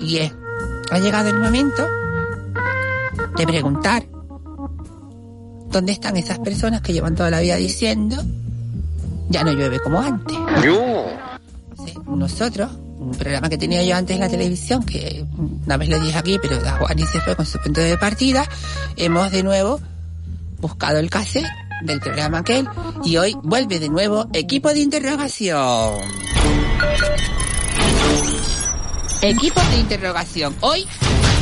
Y 0.00 0.16
es, 0.18 0.32
ha 0.90 0.98
llegado 0.98 1.28
el 1.28 1.38
momento 1.38 1.86
de 3.36 3.46
preguntar 3.46 4.04
¿Dónde 5.74 5.90
están 5.90 6.16
esas 6.16 6.38
personas 6.38 6.82
que 6.82 6.92
llevan 6.92 7.16
toda 7.16 7.30
la 7.30 7.40
vida 7.40 7.56
diciendo 7.56 8.16
ya 9.28 9.42
no 9.42 9.52
llueve 9.52 9.80
como 9.80 10.00
antes? 10.00 10.36
Sí, 11.84 11.94
Nosotros, 12.06 12.70
un 12.98 13.10
programa 13.10 13.48
que 13.48 13.58
tenía 13.58 13.82
yo 13.82 13.96
antes 13.96 14.14
en 14.14 14.20
la 14.20 14.28
televisión, 14.28 14.84
que 14.84 15.26
una 15.66 15.76
vez 15.76 15.88
lo 15.88 15.98
dije 15.98 16.16
aquí, 16.16 16.38
pero 16.40 16.60
la 16.60 16.72
Juani 16.72 17.02
se 17.06 17.20
fue 17.20 17.34
con 17.34 17.44
su 17.44 17.58
punto 17.58 17.80
de 17.80 17.98
partida, 17.98 18.48
hemos 18.96 19.32
de 19.32 19.42
nuevo 19.42 19.80
buscado 20.60 20.98
el 20.98 21.10
cassette 21.10 21.48
del 21.82 21.98
programa 21.98 22.38
aquel 22.38 22.68
y 23.02 23.16
hoy 23.16 23.36
vuelve 23.42 23.80
de 23.80 23.88
nuevo 23.88 24.28
equipo 24.32 24.68
de 24.68 24.78
interrogación. 24.78 25.94
Equipo 29.24 29.58
de 29.70 29.78
interrogación. 29.78 30.54
Hoy 30.60 30.86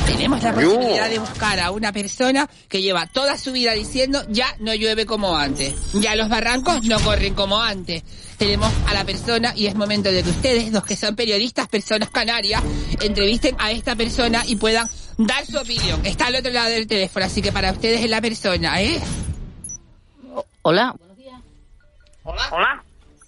tenemos 0.06 0.40
la 0.40 0.54
posibilidad 0.54 1.10
de 1.10 1.18
buscar 1.18 1.58
a 1.58 1.72
una 1.72 1.92
persona 1.92 2.48
que 2.68 2.80
lleva 2.80 3.08
toda 3.08 3.36
su 3.36 3.50
vida 3.50 3.72
diciendo 3.72 4.22
ya 4.28 4.54
no 4.60 4.72
llueve 4.72 5.04
como 5.04 5.36
antes, 5.36 5.74
ya 5.94 6.14
los 6.14 6.28
barrancos 6.28 6.84
no 6.84 7.00
corren 7.00 7.34
como 7.34 7.60
antes. 7.60 8.04
Tenemos 8.38 8.72
a 8.86 8.94
la 8.94 9.04
persona 9.04 9.52
y 9.56 9.66
es 9.66 9.74
momento 9.74 10.12
de 10.12 10.22
que 10.22 10.30
ustedes, 10.30 10.70
los 10.70 10.84
que 10.84 10.94
son 10.94 11.16
periodistas, 11.16 11.66
personas 11.66 12.10
canarias, 12.10 12.62
entrevisten 13.00 13.56
a 13.58 13.72
esta 13.72 13.96
persona 13.96 14.44
y 14.46 14.54
puedan 14.54 14.88
dar 15.18 15.44
su 15.44 15.58
opinión. 15.58 16.06
Está 16.06 16.26
al 16.26 16.36
otro 16.36 16.52
lado 16.52 16.70
del 16.70 16.86
teléfono, 16.86 17.26
así 17.26 17.42
que 17.42 17.50
para 17.50 17.72
ustedes 17.72 18.00
es 18.00 18.10
la 18.10 18.20
persona, 18.20 18.80
¿eh? 18.80 19.00
Hola. 20.62 20.94
Hola. 22.22 22.48
Hola, 22.52 22.84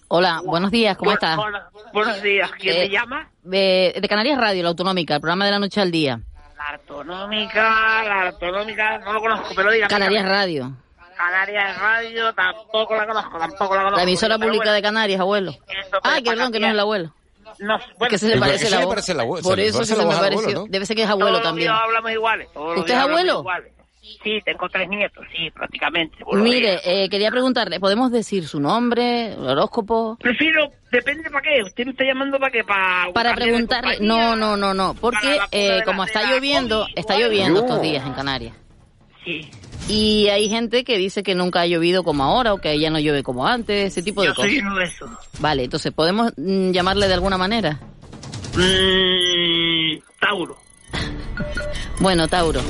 buenos 0.08 0.70
días, 0.70 0.96
¿cómo 0.96 1.12
estás? 1.12 1.38
Hola, 1.38 1.68
buenos 1.92 2.22
días. 2.22 2.50
¿Quién 2.58 2.76
Eh, 2.76 2.78
me 2.80 2.88
llama? 2.90 3.28
De, 3.42 3.94
de 4.00 4.08
Canarias 4.08 4.38
Radio, 4.38 4.62
la 4.62 4.68
autonómica, 4.70 5.14
el 5.16 5.20
programa 5.20 5.44
de 5.44 5.50
la 5.50 5.58
noche 5.58 5.80
al 5.80 5.90
día. 5.90 6.20
La 6.56 6.74
autonómica, 6.76 8.04
la 8.04 8.28
autonómica, 8.28 8.98
no 8.98 9.12
lo 9.12 9.20
conozco, 9.20 9.48
pero 9.54 9.70
diga. 9.70 9.88
Canarias 9.88 10.26
Radio, 10.26 10.72
Canarias 11.16 11.78
Radio, 11.78 12.32
tampoco 12.34 12.94
la 12.96 13.06
conozco, 13.06 13.38
tampoco 13.38 13.74
la 13.74 13.82
conozco. 13.82 13.96
la 13.96 14.02
emisora 14.02 14.38
pública 14.38 14.72
de 14.72 14.82
Canarias, 14.82 15.20
abuelo. 15.20 15.50
esto 15.50 15.98
Ah, 16.02 16.14
te 16.16 16.22
que 16.22 16.30
perdón, 16.30 16.52
que 16.52 16.60
no 16.60 16.66
es 16.66 16.72
el 16.72 16.80
abuelo. 16.80 17.12
No, 17.60 17.78
bueno, 17.98 18.10
que 18.10 18.18
se 18.18 18.28
le 18.28 18.38
parece 18.38 18.68
la 18.68 18.78
se 18.78 18.82
le 18.82 18.86
parece 18.88 19.14
la 19.14 19.22
voz, 19.22 19.40
se 19.42 19.48
Por 19.48 19.60
eso 19.60 19.78
parece 19.78 19.94
se 19.94 19.98
la 20.00 20.08
me 20.08 20.16
pareció. 20.16 20.40
abuelo, 20.40 20.60
¿no? 20.62 20.66
Debe 20.68 20.86
ser 20.86 20.96
que 20.96 21.02
es 21.02 21.08
todos 21.08 21.20
abuelo 21.20 21.36
los 21.38 21.42
también. 21.46 21.70
días 21.70 21.80
hablamos 21.84 22.10
iguales. 22.10 22.48
todos 22.52 22.68
los 22.70 22.78
¿Usted 22.80 22.94
días 22.94 23.04
es 23.04 23.10
abuelo? 23.10 23.38
iguales. 23.40 23.72
Sí, 24.22 24.40
tengo 24.44 24.68
tres 24.68 24.88
nietos, 24.88 25.24
sí, 25.34 25.50
prácticamente. 25.50 26.16
Mire, 26.34 26.78
eh, 26.84 27.08
quería 27.08 27.30
preguntarle, 27.30 27.80
¿podemos 27.80 28.12
decir 28.12 28.46
su 28.46 28.60
nombre, 28.60 29.32
el 29.32 29.46
horóscopo? 29.46 30.16
Prefiero, 30.20 30.70
depende 30.92 31.30
para 31.30 31.42
qué. 31.42 31.62
Usted 31.62 31.84
me 31.86 31.92
está 31.92 32.04
llamando 32.04 32.38
para 32.38 32.52
qué, 32.52 32.64
para... 32.64 33.12
Para 33.12 33.34
preguntarle, 33.34 33.98
no, 34.00 34.36
no, 34.36 34.56
no, 34.56 34.74
no, 34.74 34.94
porque 34.94 35.38
eh, 35.52 35.80
como 35.84 36.04
está 36.04 36.30
lloviendo, 36.30 36.82
COVID, 36.82 36.92
está 36.98 37.18
lloviendo 37.18 37.60
estos 37.60 37.80
días 37.82 38.06
en 38.06 38.12
Canarias. 38.12 38.54
Sí. 39.24 39.50
Y 39.88 40.28
hay 40.28 40.48
gente 40.48 40.84
que 40.84 40.96
dice 40.98 41.22
que 41.22 41.34
nunca 41.34 41.62
ha 41.62 41.66
llovido 41.66 42.04
como 42.04 42.24
ahora 42.24 42.54
o 42.54 42.58
que 42.58 42.78
ya 42.78 42.90
no 42.90 42.98
llueve 42.98 43.22
como 43.22 43.46
antes, 43.46 43.86
ese 43.92 44.02
tipo 44.02 44.20
de 44.22 44.28
Yo 44.28 44.34
cosas. 44.34 44.50
soy 44.50 44.60
uno 44.60 44.76
de 44.76 44.84
esos. 44.84 45.10
Vale, 45.40 45.64
entonces, 45.64 45.92
¿podemos 45.92 46.32
mm, 46.36 46.70
llamarle 46.72 47.08
de 47.08 47.14
alguna 47.14 47.38
manera? 47.38 47.80
Mm, 48.56 49.98
Tauro. 50.20 50.56
Bueno, 52.00 52.26
Tauro. 52.26 52.60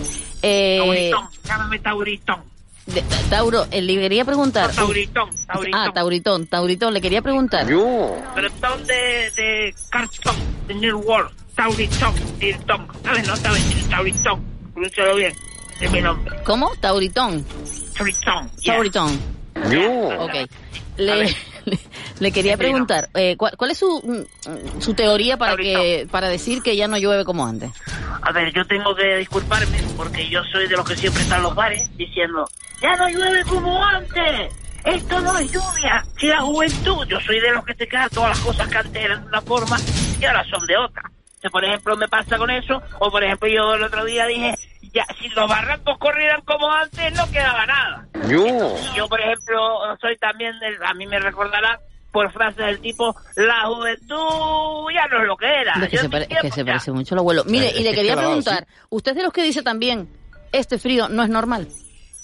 Eh, 0.46 0.78
Tauritón. 0.78 1.28
Llámame 1.44 1.78
Tauritón. 1.78 2.40
de- 2.87 3.02
Tauro, 3.30 3.66
eh, 3.70 3.80
le 3.80 3.94
quería 3.96 4.24
preguntar... 4.26 4.70
Tauritón. 4.72 5.30
Tauritón. 5.46 5.80
Ah, 5.80 5.90
Tauritón, 5.94 6.46
Tauritón, 6.46 6.92
le 6.92 7.00
quería 7.00 7.22
preguntar. 7.22 7.64
Pero 7.66 8.50
ton 8.61 8.85
de, 8.87 9.30
de 9.37 9.74
cartón, 9.90 10.37
de 10.68 10.74
New 10.74 10.98
World. 11.00 11.30
Tauritón. 11.54 12.14
Tirtón. 12.38 12.87
¿Sabes? 13.02 13.26
No 13.26 13.37
sabes. 13.37 13.88
Tauritón. 13.88 14.44
Pronúncialo 14.74 15.14
bien. 15.14 15.33
Es 15.80 15.90
mi 15.90 16.00
nombre. 16.02 16.37
¿Cómo? 16.44 16.70
Tauritón. 16.80 17.44
Tauritón. 17.96 18.50
Tauritón. 18.64 19.20
Ok. 20.18 20.35
Le, 20.98 21.35
le, 22.20 22.33
quería 22.33 22.57
preguntar, 22.57 23.09
eh, 23.14 23.37
¿cuál, 23.37 23.57
cuál 23.57 23.70
es 23.70 23.79
su, 23.79 24.00
mm, 24.05 24.81
su 24.81 24.94
teoría 24.94 25.37
para 25.37 25.57
que 25.57 26.07
para 26.11 26.29
decir 26.29 26.62
que 26.62 26.77
ya 26.77 26.88
no 26.88 26.98
llueve 26.98 27.24
como 27.24 27.46
antes? 27.46 27.70
A 28.22 28.33
ver, 28.33 28.53
yo 28.53 28.64
tengo 28.66 28.94
que 28.94 29.16
disculparme 29.16 29.79
porque 29.96 30.29
yo 30.29 30.42
soy 30.44 30.66
de 30.68 30.77
los 30.77 30.88
que 30.88 30.96
siempre 30.96 31.22
están 31.22 31.38
en 31.38 31.44
los 31.44 31.55
bares 31.55 31.96
diciendo, 31.96 32.48
ya 32.81 32.96
no 32.96 33.09
llueve 33.09 33.44
como 33.44 33.85
antes, 33.85 34.53
esto 34.85 35.20
no 35.20 35.38
es 35.38 35.50
lluvia, 35.50 36.05
si 36.18 36.27
la 36.27 36.40
juventud, 36.42 37.07
yo 37.07 37.18
soy 37.20 37.40
de 37.40 37.53
los 37.53 37.64
que 37.64 37.74
te 37.74 37.88
quedan 37.88 38.11
todas 38.11 38.31
las 38.31 38.40
cosas 38.40 38.68
que 38.68 38.79
antes 38.79 39.03
eran 39.03 39.22
de 39.22 39.29
una 39.29 39.40
forma 39.40 39.77
y 40.20 40.24
ahora 40.24 40.44
son 40.44 40.66
de 40.66 40.77
otra. 40.77 41.03
O 41.38 41.40
sea, 41.40 41.50
por 41.50 41.64
ejemplo, 41.64 41.96
me 41.96 42.09
pasa 42.09 42.38
con 42.38 42.50
eso, 42.50 42.83
o 42.98 43.11
por 43.11 43.22
ejemplo, 43.22 43.48
yo 43.48 43.74
el 43.74 43.83
otro 43.83 44.05
día 44.05 44.27
dije, 44.27 44.55
ya, 44.94 45.04
si 45.18 45.28
los 45.30 45.48
barrancos 45.48 45.98
corrieran 45.98 46.40
como 46.42 46.70
antes, 46.72 47.12
no 47.14 47.28
quedaba 47.30 47.66
nada. 47.66 48.07
Yo, 48.94 49.09
por 49.09 49.20
ejemplo, 49.20 49.80
soy 50.00 50.16
también, 50.18 50.59
del, 50.61 50.76
a 50.85 50.94
mí 50.94 51.07
me 51.07 51.18
recordará 51.18 51.78
por 52.12 52.30
frases 52.33 52.64
del 52.64 52.80
tipo, 52.80 53.14
la 53.35 53.66
juventud 53.66 54.90
ya 54.94 55.07
no 55.09 55.20
es 55.22 55.26
lo 55.26 55.37
que 55.37 55.46
era. 55.46 55.72
Es 55.83 55.88
que, 55.88 55.98
se, 55.98 56.09
pare- 56.09 56.22
estoy 56.22 56.37
es 56.37 56.42
que 56.42 56.50
se 56.52 56.64
parece 56.64 56.92
mucho 56.92 57.14
al 57.16 57.18
abuelo. 57.18 57.42
Mire, 57.44 57.68
Es 57.70 57.80
y 57.80 57.83
le 57.83 57.90
que 57.90 57.96
quería 57.96 58.12
es 58.12 58.16
clavado, 58.18 58.40
preguntar, 58.42 58.66
¿usted 58.90 59.11
es 59.12 59.16
de 59.16 59.22
los 59.24 59.33
que 59.33 59.42
dice 59.42 59.62
también, 59.62 60.09
este 60.52 60.78
frío 60.78 61.09
no 61.09 61.22
es 61.24 61.28
normal? 61.28 61.66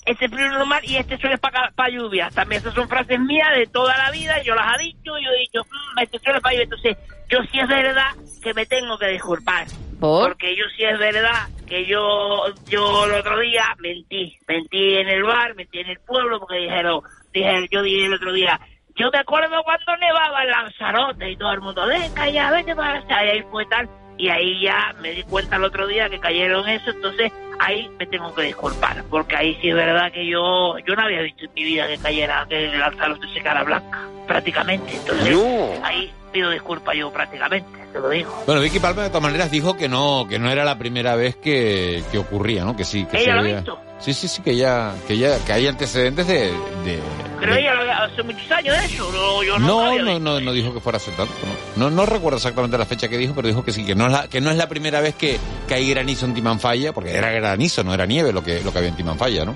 este 0.06 0.28
frío 0.28 0.46
es 0.46 0.52
normal 0.52 0.80
y 0.85 0.96
este 0.96 1.18
suele 1.18 1.37
para 1.38 1.70
pa 1.72 1.88
lluvia. 1.88 2.30
También 2.35 2.61
esas 2.62 2.74
son 2.74 2.88
frases 2.88 3.20
mías 3.20 3.48
de 3.54 3.66
toda 3.66 3.96
la 3.98 4.11
vida, 4.11 4.42
yo 4.42 4.54
las 4.54 4.80
he 4.80 4.85
dicho, 4.85 5.12
yo 5.22 5.30
he 5.37 5.40
dicho, 5.40 5.61
"Mm, 5.64 5.98
este 6.00 6.18
suele 6.20 6.40
para 6.40 6.54
lluvia. 6.54 6.64
Entonces, 6.64 6.96
yo 7.28 7.38
sí 7.52 7.61
es 7.61 7.68
verdad 7.68 8.09
que 8.42 8.54
me 8.54 8.64
tengo 8.66 8.96
que 8.98 9.06
disculpar. 9.09 9.66
Porque 10.00 10.56
yo 10.56 10.64
sí 10.76 10.84
es 10.84 10.98
verdad 10.98 11.48
que 11.66 11.86
yo, 11.86 12.46
yo 12.66 13.04
el 13.04 13.12
otro 13.12 13.38
día 13.40 13.64
mentí. 13.78 14.36
Mentí 14.48 14.96
en 14.96 15.08
el 15.08 15.22
bar, 15.22 15.54
mentí 15.54 15.78
en 15.78 15.88
el 15.88 16.00
pueblo, 16.00 16.40
porque 16.40 16.56
dijeron, 16.56 17.02
dije, 17.32 17.68
yo 17.70 17.82
dije 17.82 18.06
el 18.06 18.14
otro 18.14 18.32
día, 18.32 18.60
yo 18.96 19.10
me 19.12 19.18
acuerdo 19.18 19.62
cuando 19.62 19.96
nevaba 19.96 20.42
en 20.42 20.50
Lanzarote 20.50 21.30
y 21.30 21.36
todo 21.36 21.52
el 21.52 21.60
mundo, 21.60 21.86
venga 21.86 22.28
ya, 22.28 22.50
vete 22.50 22.74
para 22.74 22.98
allá, 22.98 23.24
y 23.24 23.28
ahí 23.28 23.42
fue 23.50 23.64
tal. 23.66 23.88
Y 24.18 24.28
ahí 24.28 24.60
ya 24.60 24.94
me 25.00 25.12
di 25.12 25.22
cuenta 25.22 25.56
el 25.56 25.64
otro 25.64 25.86
día 25.86 26.10
que 26.10 26.20
cayeron 26.20 26.68
eso, 26.68 26.90
entonces 26.90 27.32
ahí 27.58 27.88
me 27.98 28.06
tengo 28.06 28.34
que 28.34 28.42
disculpar, 28.42 29.02
porque 29.08 29.36
ahí 29.36 29.56
sí 29.62 29.70
es 29.70 29.74
verdad 29.74 30.12
que 30.12 30.26
yo 30.26 30.76
yo 30.78 30.94
no 30.94 31.02
había 31.02 31.22
visto 31.22 31.46
en 31.46 31.54
mi 31.54 31.64
vida 31.64 31.86
que 31.86 31.96
cayera, 31.96 32.46
que 32.48 32.68
Lanzarote 32.68 33.28
se 33.28 33.40
cara 33.40 33.62
blanca, 33.64 34.06
prácticamente. 34.26 34.94
Entonces 34.94 35.38
ahí 35.82 36.12
pido 36.32 36.50
disculpas 36.50 36.96
yo 36.96 37.10
prácticamente, 37.10 37.79
te 37.92 37.98
lo 37.98 38.09
digo. 38.09 38.42
Bueno, 38.46 38.61
Vicky 38.61 38.79
Palma 38.79 39.03
de 39.03 39.09
todas 39.09 39.22
maneras 39.22 39.50
dijo 39.50 39.76
que 39.76 39.88
no, 39.88 40.26
que 40.29 40.38
no 40.38 40.50
era 40.50 40.64
la 40.64 40.79
primera 40.79 41.14
vez 41.16 41.37
que, 41.37 42.03
que 42.11 42.18
ocurría, 42.18 42.64
¿no? 42.64 42.76
Que 42.76 42.85
sí, 42.85 43.05
que 43.07 43.16
¿Ella 43.18 43.24
se 43.24 43.31
lo 43.33 43.37
ha 43.37 43.40
había- 43.40 43.57
visto? 43.57 43.81
Sí, 44.00 44.14
sí, 44.14 44.29
sí, 44.29 44.40
que 44.40 44.57
ya, 44.57 44.94
que 45.07 45.18
ya, 45.18 45.38
que 45.44 45.53
hay 45.53 45.66
antecedentes 45.66 46.26
de, 46.26 46.44
de- 46.85 46.98
Pero 47.38 47.53
de- 47.55 47.61
ella 47.61 48.05
hace 48.05 48.22
muchos 48.22 48.50
años 48.50 48.79
de 48.79 48.85
eso, 48.87 49.12
no, 49.12 49.42
yo 49.42 49.59
no, 49.59 49.66
no, 49.66 49.81
sabía. 49.88 50.03
no, 50.03 50.18
no, 50.18 50.40
no 50.40 50.53
dijo 50.53 50.72
que 50.72 50.81
fuera 50.81 50.96
hace 50.96 51.11
tanto, 51.11 51.35
¿no? 51.76 51.90
No, 51.90 51.94
no 51.94 52.07
recuerdo 52.07 52.38
exactamente 52.38 52.79
la 52.79 52.87
fecha 52.87 53.09
que 53.09 53.18
dijo, 53.18 53.35
pero 53.35 53.48
dijo 53.48 53.62
que 53.62 53.72
sí, 53.72 53.85
que 53.85 53.94
no 53.94 54.07
es 54.07 54.12
la, 54.12 54.29
que 54.29 54.40
no 54.40 54.50
es 54.50 54.57
la 54.57 54.68
primera 54.70 55.00
vez 55.00 55.14
que, 55.16 55.38
que 55.68 55.74
hay 55.74 55.90
granizo 55.90 56.24
en 56.24 56.33
Timanfaya, 56.33 56.94
porque 56.94 57.14
era 57.14 57.31
granizo, 57.31 57.85
no 57.85 57.92
era 57.92 58.07
nieve 58.07 58.33
lo 58.33 58.42
que, 58.42 58.62
lo 58.62 58.72
que 58.72 58.79
había 58.79 58.90
en 58.90 58.96
Timanfaya, 58.96 59.44
¿no? 59.44 59.55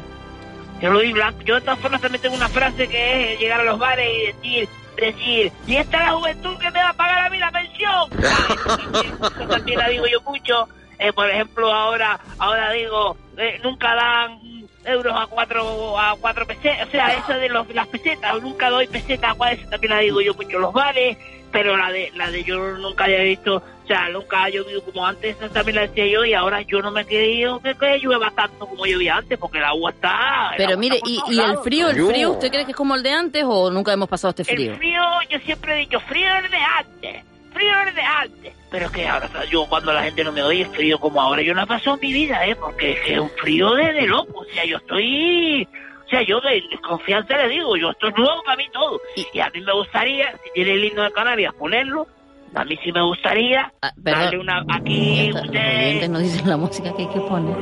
Yo 0.83 0.91
lo 0.91 0.99
blanco. 1.15 1.41
Yo 1.47 1.55
de 1.55 1.61
todas 1.63 1.79
formas 1.79 2.03
también 2.03 2.21
tengo 2.21 2.35
una 2.37 2.49
frase 2.51 2.87
que 2.87 3.33
es 3.35 3.41
llegar 3.41 3.61
a 3.61 3.65
los 3.65 3.79
bares 3.79 4.07
y 4.43 4.57
decir, 4.57 4.69
decir, 4.97 5.53
y 5.67 5.77
esta 5.77 5.99
es 5.99 6.05
la 6.05 6.13
juventud 6.13 6.59
que 6.59 6.71
me 6.71 6.83
va 6.83 6.91
a 6.91 6.95
pagar 6.95 7.27
a 7.27 7.31
mí 7.31 7.39
la 7.39 7.51
pensión. 7.51 8.11
Eso 9.41 9.47
también 9.49 9.79
la 9.79 9.89
digo 9.89 10.07
yo 10.07 10.21
mucho. 10.23 10.69
Eh, 10.99 11.13
por 11.13 11.29
ejemplo, 11.29 11.73
ahora, 11.73 12.19
ahora 12.39 12.71
digo, 12.73 13.17
eh, 13.37 13.61
nunca 13.63 13.95
dan 13.95 14.39
euros 14.85 15.15
a 15.17 15.27
cuatro, 15.27 15.99
a 15.99 16.17
cuatro 16.21 16.47
pesetas, 16.47 16.89
o 16.89 16.91
sea, 16.91 17.15
eso 17.15 17.33
de 17.33 17.49
los, 17.49 17.69
las 17.75 17.87
pesetas, 17.89 18.41
nunca 18.43 18.71
doy 18.71 18.87
pesetas 18.87 19.33
a 19.33 19.35
cuatro, 19.35 19.59
esa 19.61 19.71
también 19.71 19.93
la 19.93 19.99
digo 20.01 20.21
yo 20.21 20.35
mucho 20.35 20.57
en 20.57 20.63
los 20.63 20.73
bares, 20.73 21.17
pero 21.53 21.77
la 21.77 21.91
de, 21.93 22.11
la 22.17 22.31
de 22.31 22.43
yo 22.45 22.59
nunca 22.79 23.05
había 23.05 23.23
visto, 23.23 23.57
o 23.57 23.87
sea, 23.87 24.09
nunca 24.09 24.45
ha 24.45 24.49
llovido 24.49 24.83
como 24.85 25.07
antes, 25.07 25.37
esa 25.37 25.49
también 25.49 25.77
la 25.77 25.83
decía 25.83 26.07
yo, 26.07 26.25
y 26.25 26.35
ahora 26.35 26.63
yo 26.63 26.83
no 26.83 26.91
me 26.91 27.03
he 27.03 27.07
creído 27.07 27.61
que, 27.61 27.75
que 27.75 27.99
llueva 27.99 28.31
tanto 28.33 28.67
como 28.67 28.87
llovía 28.87 29.17
antes, 29.17 29.39
porque 29.39 29.59
el 29.59 29.65
agua 29.65 29.91
está... 29.91 30.51
el 30.53 30.57
Pero 30.57 30.71
agua 30.71 30.81
mire, 30.81 30.97
está 30.97 31.09
y, 31.31 31.39
el 31.39 31.59
frío, 31.59 31.91
el 31.91 32.07
frío, 32.07 32.33
¿usted 32.33 32.51
cree 32.51 32.65
que 32.65 32.73
es 32.73 32.77
como 32.77 32.95
el 32.95 33.03
de 33.03 33.13
antes 33.13 33.45
o 33.47 33.71
nunca 33.71 33.93
hemos 33.93 34.09
pasado 34.09 34.31
este 34.31 34.45
frío? 34.45 34.73
El 34.73 34.79
frío, 34.79 35.03
yo 35.31 35.39
siempre 35.41 35.75
he 35.75 35.79
dicho, 35.79 36.01
frío 36.01 36.27
es 36.43 36.51
de 36.51 36.59
antes, 36.59 37.25
frío 37.55 37.73
de 37.95 38.03
antes. 38.03 38.53
Pero 38.71 38.87
es 38.87 38.93
que 38.93 39.07
ahora, 39.07 39.29
yo 39.51 39.67
cuando 39.69 39.93
la 39.93 40.03
gente 40.03 40.25
no 40.25 40.33
me 40.33 40.43
oye, 40.43 40.65
frío 40.67 40.99
como 40.99 41.21
ahora, 41.23 41.43
yo 41.43 41.55
no 41.55 41.63
he 41.63 41.67
pasado 41.67 41.97
mi 42.03 42.13
vida, 42.13 42.45
¿eh? 42.47 42.57
Porque 42.57 42.93
es 42.93 43.01
que 43.01 43.15
es 43.15 43.21
un 43.21 43.31
frío 43.31 43.71
de, 43.75 43.93
de 43.93 44.07
loco, 44.07 44.41
o 44.41 44.45
sea, 44.53 44.65
yo 44.65 44.77
estoy... 44.79 45.67
O 46.07 46.09
sea, 46.09 46.21
yo 46.23 46.39
de 46.43 46.63
desconfianza 46.71 47.35
le 47.39 47.49
digo, 47.49 47.77
yo 47.79 47.91
esto 47.91 48.09
es 48.09 48.15
nuevo 48.17 48.43
para 48.45 48.57
mí 48.59 48.65
todo. 48.73 49.01
Y 49.33 49.39
a 49.41 49.49
mí 49.51 49.61
me 49.63 49.73
gustaría, 49.73 50.33
si 50.45 50.51
tiene 50.53 50.73
el 50.73 50.85
himno 50.85 51.03
de 51.03 51.13
Canarias, 51.13 51.55
ponerlo. 51.59 52.07
A 52.55 52.63
mí 52.65 52.79
sí 52.85 52.93
me 52.93 53.03
gustaría 53.03 53.73
darle 53.97 54.39
una... 54.39 54.63
Aquí 54.71 55.31
Los 55.33 55.43
usted... 55.45 56.09
nos 56.09 56.23
dicen 56.23 56.49
la 56.49 56.57
música 56.59 56.95
que 56.95 57.03
hay 57.03 57.09
que 57.09 57.21
poner. 57.21 57.57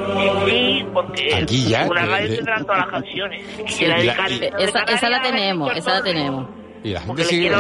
Sí, 0.51 0.85
porque 0.93 1.35
Aquí 1.35 1.65
ya, 1.69 1.87
una 1.89 2.03
de- 2.03 2.07
radio 2.09 2.29
de- 2.31 2.37
tendrán 2.37 2.63
todas 2.67 2.79
las 2.81 2.89
canciones. 2.89 3.47
Sí, 3.69 3.87
la- 3.87 4.03
y- 4.05 4.09
esa, 4.59 4.81
esa 4.83 5.09
la 5.09 5.23
tenemos, 5.23 5.75
esa 5.77 5.93
la 5.95 6.03
tenemos. 6.03 6.47
Y 6.85 6.91
la 6.91 7.01
gente 7.01 7.07
Porque 7.07 7.23
le 7.23 7.29
sigue... 7.29 7.51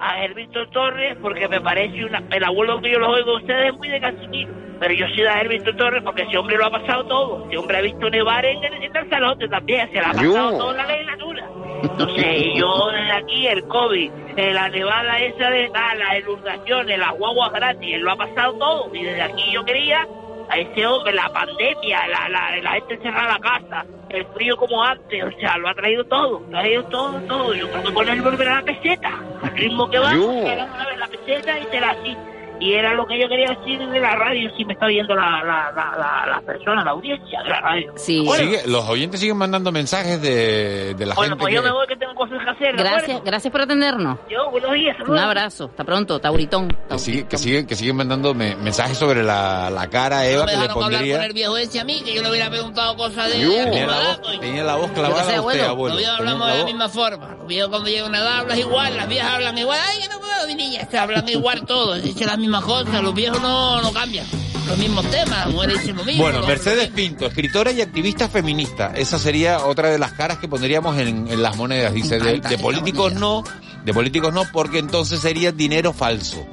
a 0.00 0.24
Herbito 0.24 0.68
Torres 0.70 1.16
porque 1.20 1.48
me 1.48 1.60
parece 1.60 2.04
una... 2.04 2.22
El 2.30 2.44
abuelo 2.44 2.80
que 2.80 2.90
yo 2.90 2.98
los 2.98 3.16
oigo 3.16 3.32
a 3.32 3.36
ustedes 3.36 3.72
es 3.72 3.78
muy 3.78 3.88
de 3.88 4.00
Casimiro, 4.00 4.52
pero 4.78 4.94
yo 4.94 5.06
soy 5.08 5.22
de 5.22 5.28
Herbito 5.28 5.76
Torres 5.76 6.02
porque 6.02 6.22
ese 6.22 6.38
hombre 6.38 6.56
lo 6.56 6.66
ha 6.66 6.70
pasado 6.70 7.04
todo. 7.04 7.46
Ese 7.48 7.58
hombre 7.58 7.78
ha 7.78 7.82
visto 7.82 8.08
nevar 8.08 8.44
en, 8.44 8.64
en, 8.64 8.82
en 8.82 8.92
Lanzarote 8.92 9.48
también, 9.48 9.90
se 9.90 10.00
la 10.00 10.10
ha 10.10 10.12
pasado 10.12 10.58
todo 10.58 10.72
la 10.72 10.86
legislatura. 10.86 11.46
Entonces 11.82 12.54
yo 12.56 12.90
desde 12.90 13.12
aquí, 13.12 13.46
el 13.46 13.64
COVID, 13.64 14.10
eh, 14.36 14.52
la 14.52 14.68
nevada 14.68 15.18
esa 15.20 15.50
de 15.50 15.70
ah, 15.74 15.94
las 15.94 16.20
inundaciones, 16.20 16.98
las 16.98 17.16
guaguas 17.16 17.52
gratis, 17.52 17.94
él 17.94 18.00
lo 18.02 18.12
ha 18.12 18.16
pasado 18.16 18.52
todo. 18.54 18.94
Y 18.94 19.02
desde 19.02 19.22
aquí 19.22 19.52
yo 19.52 19.64
quería 19.64 20.06
a 20.50 20.58
ese 20.58 20.84
hombre, 20.84 21.14
la 21.14 21.28
pandemia, 21.28 22.08
la, 22.08 22.28
la, 22.28 22.56
la 22.60 22.72
gente 22.72 22.94
encerrada 22.94 23.36
en 23.36 23.42
la 23.42 23.50
casa, 23.50 23.86
el 24.08 24.26
frío 24.34 24.56
como 24.56 24.82
antes, 24.82 25.22
o 25.22 25.30
sea, 25.38 25.56
lo 25.58 25.68
ha 25.68 25.74
traído 25.74 26.04
todo, 26.04 26.42
lo 26.50 26.58
ha 26.58 26.60
traído 26.60 26.84
todo, 26.84 27.20
todo. 27.28 27.54
Yo 27.54 27.70
creo 27.70 27.84
que 27.84 27.94
con 27.94 28.08
él 28.08 28.20
volverá 28.20 28.58
a 28.58 28.60
la 28.60 28.66
peseta, 28.66 29.12
al 29.42 29.56
ritmo 29.56 29.88
que 29.90 29.98
va, 29.98 30.14
Yo. 30.14 30.32
era 30.32 30.64
una 30.64 30.86
vez 30.86 30.98
la 30.98 31.08
peseta 31.08 31.58
y 31.58 31.64
será 31.70 31.90
así. 31.90 32.16
Y 32.62 32.74
era 32.74 32.92
lo 32.92 33.06
que 33.06 33.18
yo 33.18 33.26
quería 33.26 33.54
decir 33.58 33.78
de 33.88 34.00
la 34.00 34.16
radio, 34.16 34.50
si 34.54 34.66
me 34.66 34.74
está 34.74 34.84
oyendo 34.84 35.14
la, 35.14 35.42
la, 35.42 35.72
la, 35.74 35.96
la, 35.96 36.26
la 36.30 36.40
persona, 36.42 36.84
la 36.84 36.90
audiencia 36.90 37.42
de 37.42 37.48
la 37.48 37.60
radio. 37.62 37.90
Sí. 37.96 38.22
Bueno, 38.22 38.44
Sigue- 38.44 38.66
los 38.66 38.86
oyentes 38.86 39.18
siguen 39.18 39.38
mandando 39.38 39.72
mensajes 39.72 40.20
de, 40.20 40.92
de 40.94 41.06
la 41.06 41.14
bueno, 41.14 41.36
gente 41.36 41.42
pues 41.42 41.54
yo 41.54 41.62
me 41.62 41.70
voy 41.72 41.86
que 41.86 41.96
tengo 41.96 42.09
cosas 42.28 42.44
que 42.44 42.50
hacer. 42.50 42.76
¿de 42.76 42.82
Gracias, 42.82 43.22
gracias 43.24 43.50
por 43.52 43.60
atendernos. 43.62 44.18
Yo, 44.30 44.50
buenos 44.50 44.72
días. 44.74 44.96
Un 45.06 45.18
abrazo, 45.18 45.64
hasta 45.70 45.84
pronto, 45.84 46.18
Tauritón. 46.20 46.68
Que, 46.88 46.98
sigue- 46.98 47.26
que 47.26 47.38
siguen, 47.38 47.66
que 47.66 47.74
siguen 47.76 47.96
mandando 47.96 48.34
me- 48.34 48.56
mensajes 48.56 48.98
sobre 48.98 49.22
la, 49.22 49.70
la 49.70 49.88
cara 49.88 50.26
Eva 50.26 50.42
No 50.42 50.46
que 50.46 50.52
le 50.52 50.56
hablar 50.62 50.74
con 50.74 50.82
pondría. 50.84 51.24
el 51.24 51.32
viejo 51.32 51.56
ese 51.56 51.80
a 51.80 51.84
mí, 51.84 52.02
que 52.04 52.14
yo 52.14 52.22
le 52.22 52.30
hubiera 52.30 52.50
preguntado 52.50 52.96
cosas 52.96 53.26
de... 53.26 53.32
Tenía 53.40 53.86
la 53.86 53.96
voz, 54.18 54.40
tenía 54.40 54.64
la 54.64 54.76
voz 54.76 54.90
clavada 54.92 55.24
sé, 55.24 55.34
a 55.36 55.40
usted, 55.42 55.60
abuelo. 55.60 55.64
abuelo. 55.68 55.94
Los 55.94 55.98
viejos 55.98 56.18
hablamos 56.18 56.40
la 56.46 56.52
de 56.52 56.58
la 56.58 56.64
voz- 56.64 56.72
misma 56.72 56.88
forma. 56.88 57.34
Los 57.38 57.46
viejos 57.46 57.70
cuando 57.70 57.88
llega 57.88 58.06
una 58.06 58.18
edad 58.18 58.38
hablas 58.40 58.58
igual, 58.58 58.96
las 58.96 59.08
viejas 59.08 59.32
hablan 59.34 59.58
igual. 59.58 59.78
Ay, 59.88 60.02
que 60.02 60.08
no 60.08 60.18
puedo, 60.20 60.46
mi 60.46 60.54
niña. 60.54 60.86
Se 60.90 60.98
hablan 60.98 61.28
igual 61.28 61.64
todos, 61.66 62.02
dicen 62.02 62.26
las 62.26 62.38
mismas 62.38 62.64
cosas. 62.64 63.02
Los 63.02 63.14
viejos 63.14 63.40
no, 63.40 63.80
no 63.80 63.92
cambian. 63.92 64.26
Los 64.70 64.78
mismos 64.78 65.10
temas, 65.10 65.46
las 65.46 65.50
mujeres 65.50 65.80
dicen 65.80 65.96
lo 65.96 66.04
mismo. 66.04 66.22
Bueno, 66.22 66.46
Mercedes 66.46 66.88
Pinto, 66.90 67.26
escritora 67.26 67.72
y 67.72 67.80
activista 67.80 68.28
feminista. 68.28 68.92
Esa 68.94 69.18
sería 69.18 69.64
otra 69.64 69.90
de 69.90 69.98
las 69.98 70.12
caras 70.12 70.38
que 70.38 70.46
pondríamos 70.46 70.96
en, 70.96 71.26
en 71.28 71.42
las 71.42 71.56
monedas. 71.56 71.92
Dice, 71.92 72.20
de, 72.20 72.38
de 72.40 72.58
políticos 72.58 73.12
no, 73.14 73.42
de 73.84 73.92
políticos 73.92 74.32
no, 74.32 74.44
porque 74.52 74.78
entonces 74.78 75.20
sería 75.20 75.50
dinero 75.50 75.92
falso. 75.92 76.46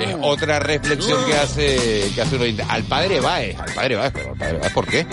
Es 0.00 0.16
otra 0.22 0.60
reflexión 0.60 1.18
que 1.26 1.34
hace 1.34 2.10
que 2.14 2.22
hace 2.22 2.36
un 2.36 2.42
oyente. 2.42 2.64
Al 2.68 2.84
padre 2.84 3.18
Baez, 3.20 3.58
al 3.58 3.74
padre 3.74 3.96
Baez, 3.96 4.12
pero 4.12 4.30
al 4.30 4.36
padre 4.38 4.58
Baez, 4.58 4.72
¿por 4.72 4.86
qué? 4.86 5.06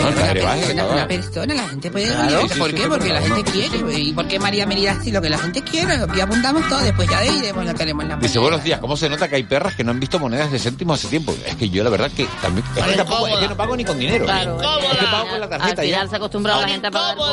No, 0.00 0.06
al 0.08 0.14
padre 0.14 0.42
Baez, 0.42 0.64
Una, 0.64 0.70
estaba- 0.72 0.92
una 0.94 1.08
persona, 1.08 1.54
la 1.54 1.68
gente 1.68 1.90
puede 1.90 2.06
Claro, 2.06 2.40
sí, 2.48 2.58
¿por 2.58 2.70
sí, 2.70 2.74
qué? 2.76 2.82
sí, 2.82 2.88
Porque 2.88 3.08
la 3.12 3.22
gente 3.22 3.44
quiere. 3.52 3.98
¿Y 4.00 4.12
por 4.12 4.28
qué 4.28 4.38
María 4.38 4.66
me 4.66 4.74
dirá 4.76 4.92
así 4.92 5.10
lo 5.12 5.20
que 5.22 5.30
la 5.30 5.38
gente 5.38 5.62
quiere? 5.62 5.98
Y 6.16 6.20
apuntamos 6.20 6.68
todo, 6.68 6.80
después 6.80 7.08
ya 7.08 7.24
iremos 7.24 7.64
lo 7.64 7.74
que 7.74 7.82
haremos 7.82 8.02
en 8.04 8.08
la 8.10 8.16
Dice, 8.16 8.38
buenos 8.38 8.62
días, 8.64 8.80
¿cómo 8.80 8.96
se 8.96 9.08
nota 9.08 9.28
que 9.28 9.36
hay 9.36 9.42
perras 9.44 9.74
que 9.74 9.84
no 9.84 9.90
han 9.92 10.00
visto 10.00 10.18
monedas 10.18 10.50
de 10.52 10.58
céntimo 10.58 10.94
hace 10.94 11.08
tiempo? 11.08 11.34
Es 11.46 11.56
que 11.56 11.68
yo 11.70 11.82
la 11.84 11.90
verdad 11.90 12.10
que 12.10 12.26
también, 12.42 12.66
es 12.76 12.84
que, 12.84 12.92
tampoco, 12.96 13.28
es 13.28 13.36
que 13.38 13.48
no 13.48 13.56
pago 13.56 13.76
ni 13.76 13.84
con 13.84 13.98
dinero. 13.98 14.24
Claro, 14.24 14.60
es 14.60 14.98
que 14.98 15.04
pago 15.06 15.28
con 15.28 15.38
la 15.40 15.44
al 15.46 15.50
tarjeta 15.50 15.82
final 15.82 16.02
ya. 16.04 16.08
se 16.08 16.14
ha 16.14 16.18
acostumbrado 16.18 16.60
la 16.60 16.68
gente 16.68 16.86
a 16.86 16.90
pagar 16.90 17.16
con... 17.16 17.30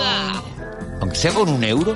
Aunque 1.02 1.16
sea 1.18 1.32
con 1.34 1.50
un 1.50 1.64
euro, 1.64 1.96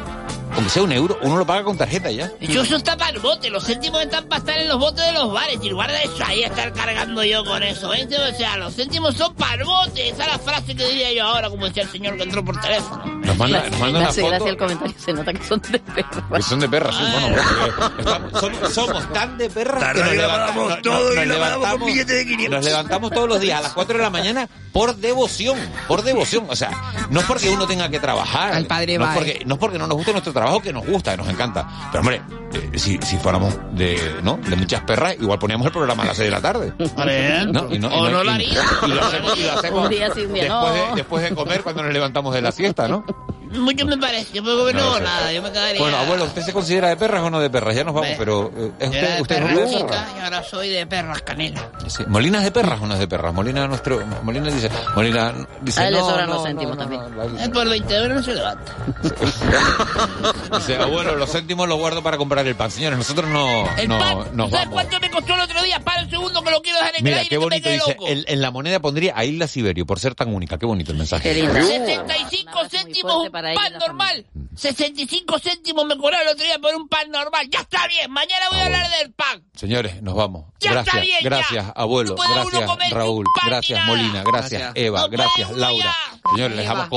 aunque 0.55 0.69
sea 0.69 0.83
un 0.83 0.91
euro, 0.91 1.17
uno 1.21 1.37
lo 1.37 1.45
paga 1.45 1.63
con 1.63 1.77
tarjeta 1.77 2.09
ya. 2.11 2.31
Yo 2.41 2.61
eso 2.63 2.77
está 2.77 2.97
para 2.97 3.11
el 3.11 3.19
bote, 3.19 3.49
los 3.49 3.65
céntimos 3.65 4.01
están 4.01 4.25
para 4.27 4.39
estar 4.39 4.57
en 4.57 4.67
los 4.69 4.79
botes 4.79 5.05
de 5.05 5.11
los 5.13 5.31
bares. 5.31 5.59
Y 5.61 5.71
guarda 5.71 6.01
eso 6.01 6.23
ahí, 6.25 6.43
estar 6.43 6.71
cargando 6.73 7.23
yo 7.23 7.43
con 7.45 7.61
eso. 7.63 7.93
¿eh? 7.93 8.07
O 8.33 8.37
sea, 8.37 8.57
los 8.57 8.75
céntimos 8.75 9.15
son 9.15 9.33
para 9.35 9.55
el 9.55 9.63
bote. 9.65 10.09
Esa 10.09 10.23
es 10.25 10.31
la 10.31 10.39
frase 10.39 10.75
que 10.75 10.87
diría 10.87 11.13
yo 11.13 11.25
ahora, 11.25 11.49
como 11.49 11.65
decía 11.65 11.83
el 11.83 11.89
señor 11.89 12.15
que 12.17 12.23
entró 12.23 12.43
por 12.43 12.59
teléfono. 12.61 13.03
Nos 13.05 13.37
manda, 13.37 13.61
nos 13.69 13.79
manda 13.79 13.89
una 13.89 13.99
Gracias, 13.99 14.15
foto. 14.25 14.29
gracias 14.29 14.49
al 14.51 14.57
comentario, 14.57 14.95
se 15.03 15.13
nota 15.13 15.33
que 15.33 15.43
son 15.43 15.61
de 15.61 15.79
perro. 15.79 16.29
Que 16.35 16.41
son 16.43 16.59
de 16.59 16.69
perras, 16.69 16.95
sí, 16.95 17.03
bueno, 17.11 17.35
porque 17.35 18.01
estamos- 18.01 18.31
somos, 18.39 18.73
somos 18.73 19.13
tan 19.13 19.37
de 19.37 19.49
perras 19.49 19.81
La 19.81 19.93
que 19.93 19.99
nos 20.03 20.11
levantamos, 20.15 20.47
pagamos 20.47 20.69
nos- 20.69 20.81
todo 20.81 21.13
nos 21.15 21.23
y 21.23 21.27
la 21.27 21.33
pagamos 21.33 21.49
con 21.49 21.61
levantamos- 21.61 21.85
billetes 21.87 22.15
de 22.15 22.25
500. 22.25 22.51
Nos 22.51 22.65
levantamos 22.65 23.11
todos 23.11 23.29
los 23.29 23.39
días 23.41 23.59
a 23.59 23.61
las 23.63 23.73
4 23.73 23.97
de 23.97 24.03
la 24.03 24.09
mañana 24.09 24.49
por 24.71 24.95
devoción, 24.95 25.57
por 25.87 26.03
devoción. 26.03 26.45
O 26.49 26.55
sea, 26.55 26.69
no 27.09 27.19
es 27.21 27.25
porque 27.25 27.49
uno 27.49 27.65
tenga 27.67 27.89
que 27.89 27.99
trabajar. 27.99 28.53
Al 28.53 28.65
padre 28.65 28.97
no 28.97 29.05
es 29.09 29.13
porque, 29.15 29.41
no 29.45 29.55
es 29.55 29.59
porque 29.59 29.77
no 29.79 29.87
nos 29.87 29.97
guste 29.97 30.11
nuestro 30.11 30.31
trabajo. 30.33 30.44
Trabajo 30.45 30.61
que 30.61 30.71
nos 30.73 30.85
gusta, 30.85 31.11
que 31.11 31.17
nos 31.17 31.27
encanta. 31.27 31.67
Pero 31.91 32.01
hombre, 32.01 32.17
eh, 32.17 32.44
si, 32.75 32.97
si 33.01 33.17
fuéramos 33.17 33.55
de, 33.71 34.15
¿no? 34.23 34.37
de 34.37 34.55
muchas 34.55 34.81
perras, 34.81 35.15
igual 35.19 35.39
poníamos 35.39 35.65
el 35.67 35.73
programa 35.73 36.03
a 36.03 36.07
las 36.07 36.17
6 36.17 36.27
de 36.27 36.31
la 36.31 36.41
tarde. 36.41 36.73
¿No? 36.77 37.73
Y 37.73 37.79
no, 37.79 37.89
y 37.89 37.93
O 37.99 38.09
no 38.09 38.23
lo 38.23 38.31
y- 38.31 38.35
haría. 38.35 38.61
y 38.85 38.87
lo 38.89 39.03
hacemos, 39.03 39.37
y 39.37 39.43
lo 39.43 39.51
hacemos 39.53 39.83
Un 39.85 39.89
día 39.89 40.09
día 40.09 40.23
después, 40.25 40.47
no. 40.49 40.65
de, 40.65 40.95
después 40.95 41.23
de 41.23 41.35
comer 41.35 41.61
cuando 41.63 41.83
nos 41.83 41.93
levantamos 41.93 42.33
de 42.33 42.41
la 42.41 42.51
siesta, 42.51 42.87
¿no? 42.87 43.05
Mucho 43.51 43.85
me 43.85 43.97
parece, 43.97 44.41
porque 44.41 44.73
no, 44.73 44.95
No 44.95 44.99
nada, 44.99 45.31
yo 45.31 45.41
me 45.41 45.49
quedaría... 45.49 45.79
Bueno, 45.79 45.95
abuelo, 45.97 46.25
¿usted 46.25 46.41
se 46.41 46.51
considera 46.51 46.89
de 46.89 46.97
perras 46.97 47.21
o 47.23 47.29
no 47.29 47.39
de 47.39 47.49
perras? 47.49 47.73
Ya 47.75 47.85
nos 47.85 47.93
vamos, 47.93 48.09
pero 48.17 48.51
eh, 48.57 48.71
¿es 48.79 48.91
Yo 48.91 48.97
era 48.97 49.07
usted, 49.07 49.15
de 49.15 49.21
usted 49.21 49.35
es 49.35 49.41
perra 49.41 49.45
hombre 49.49 49.63
de 49.65 49.71
chica 49.77 49.87
perras? 49.87 50.07
y 50.13 50.19
ahora 50.23 50.43
soy 50.43 50.69
de 50.69 50.85
perras 50.87 51.21
canela. 51.21 51.69
Sí. 51.87 52.03
¿Molina 52.07 52.39
es 52.39 52.43
de 52.45 52.51
perras 52.51 52.81
o 52.81 52.87
no 52.87 52.95
es 52.95 52.99
de 52.99 53.07
perras? 53.07 53.33
Molina 53.33 53.65
nuestro, 53.67 54.01
Molina 54.23 54.47
dice, 54.51 54.69
Molina 54.93 55.33
dice, 55.61 55.79
A 55.79 55.87
él 55.87 55.93
le 55.93 55.99
no, 56.01 56.09
sobran 56.09 56.27
no, 56.27 56.33
los 56.33 56.41
no, 56.43 56.47
céntimos 56.49 56.75
no, 56.75 56.81
también. 56.81 57.01
no, 57.15 57.39
Eh, 57.39 57.49
por 57.49 57.69
20 57.69 57.95
euros 57.95 58.15
no 58.17 58.23
se 58.23 58.33
levanta. 58.35 58.73
Dice, 60.57 60.75
abuelo, 60.77 61.15
los 61.15 61.31
céntimos 61.31 61.67
los 61.69 61.77
guardo 61.77 62.01
para 62.03 62.17
comprar 62.17 62.44
el 62.47 62.55
pan. 62.55 62.71
Señores, 62.71 62.97
nosotros 62.97 63.29
no, 63.29 63.69
El 63.77 63.87
no 63.87 63.99
pan, 63.99 64.17
nos 64.35 64.51
¿sabes 64.51 64.65
vamos. 64.69 64.73
cuánto 64.73 64.99
me 64.99 65.09
costó 65.11 65.33
el 65.33 65.39
otro 65.41 65.61
día? 65.63 65.79
Para 65.79 66.03
un 66.03 66.09
segundo 66.09 66.41
que 66.43 66.51
lo 66.51 66.61
quiero 66.61 66.77
dejar 66.79 66.91
en 66.91 66.97
el 66.97 67.03
Mira, 67.03 67.17
aire 67.17 67.29
qué 67.29 67.35
que 67.35 67.39
me 67.39 67.43
bonito 67.45 67.69
dice, 67.69 67.87
loco. 67.89 68.07
el- 68.07 68.25
en 68.27 68.41
la 68.41 68.51
moneda 68.51 68.79
pondría 68.79 69.13
a 69.15 69.25
Isla 69.25 69.47
Siberio, 69.47 69.85
por 69.85 69.99
ser 69.99 70.15
tan 70.15 70.33
única. 70.33 70.57
Qué 70.57 70.65
bonito 70.65 70.91
el 70.91 70.97
mensaje. 70.97 71.23
Qué 71.33 71.41
lindo. 71.41 71.53
65 71.53 72.69
céntimos 72.69 73.15
un 73.25 73.31
pan 73.31 73.73
normal. 73.79 74.25
65 74.55 75.39
céntimos 75.39 75.85
me 75.85 75.97
cobraron 75.97 76.27
el 76.27 76.33
otro 76.33 76.45
día 76.45 76.59
por 76.59 76.75
un 76.75 76.87
pan 76.87 77.09
normal. 77.11 77.47
Ya 77.51 77.59
está 77.59 77.87
bien, 77.87 78.09
mañana 78.11 78.45
voy 78.51 78.59
a 78.59 78.65
hablar 78.65 78.89
del 78.99 79.11
pan. 79.13 79.43
Señores, 79.55 80.01
nos 80.01 80.15
vamos. 80.15 80.45
Ya 80.59 80.69
está 80.71 80.83
gracias, 80.83 81.01
bien, 81.01 81.17
ya. 81.23 81.29
gracias, 81.29 81.65
abuelo, 81.75 82.15
No 82.15 82.23
gracias, 82.33 82.91
Raúl, 82.91 83.25
gracias. 83.45 83.85
Molina, 83.85 84.23
gracias, 84.25 84.61
Gracias. 84.61 84.71
Eva, 84.75 85.01
No 85.01 85.09
gracias, 85.09 85.51
Laura. 85.51 85.85
ya. 85.85 86.31
Señores, 86.31 86.57
les 86.57 86.65
damos 86.67 86.87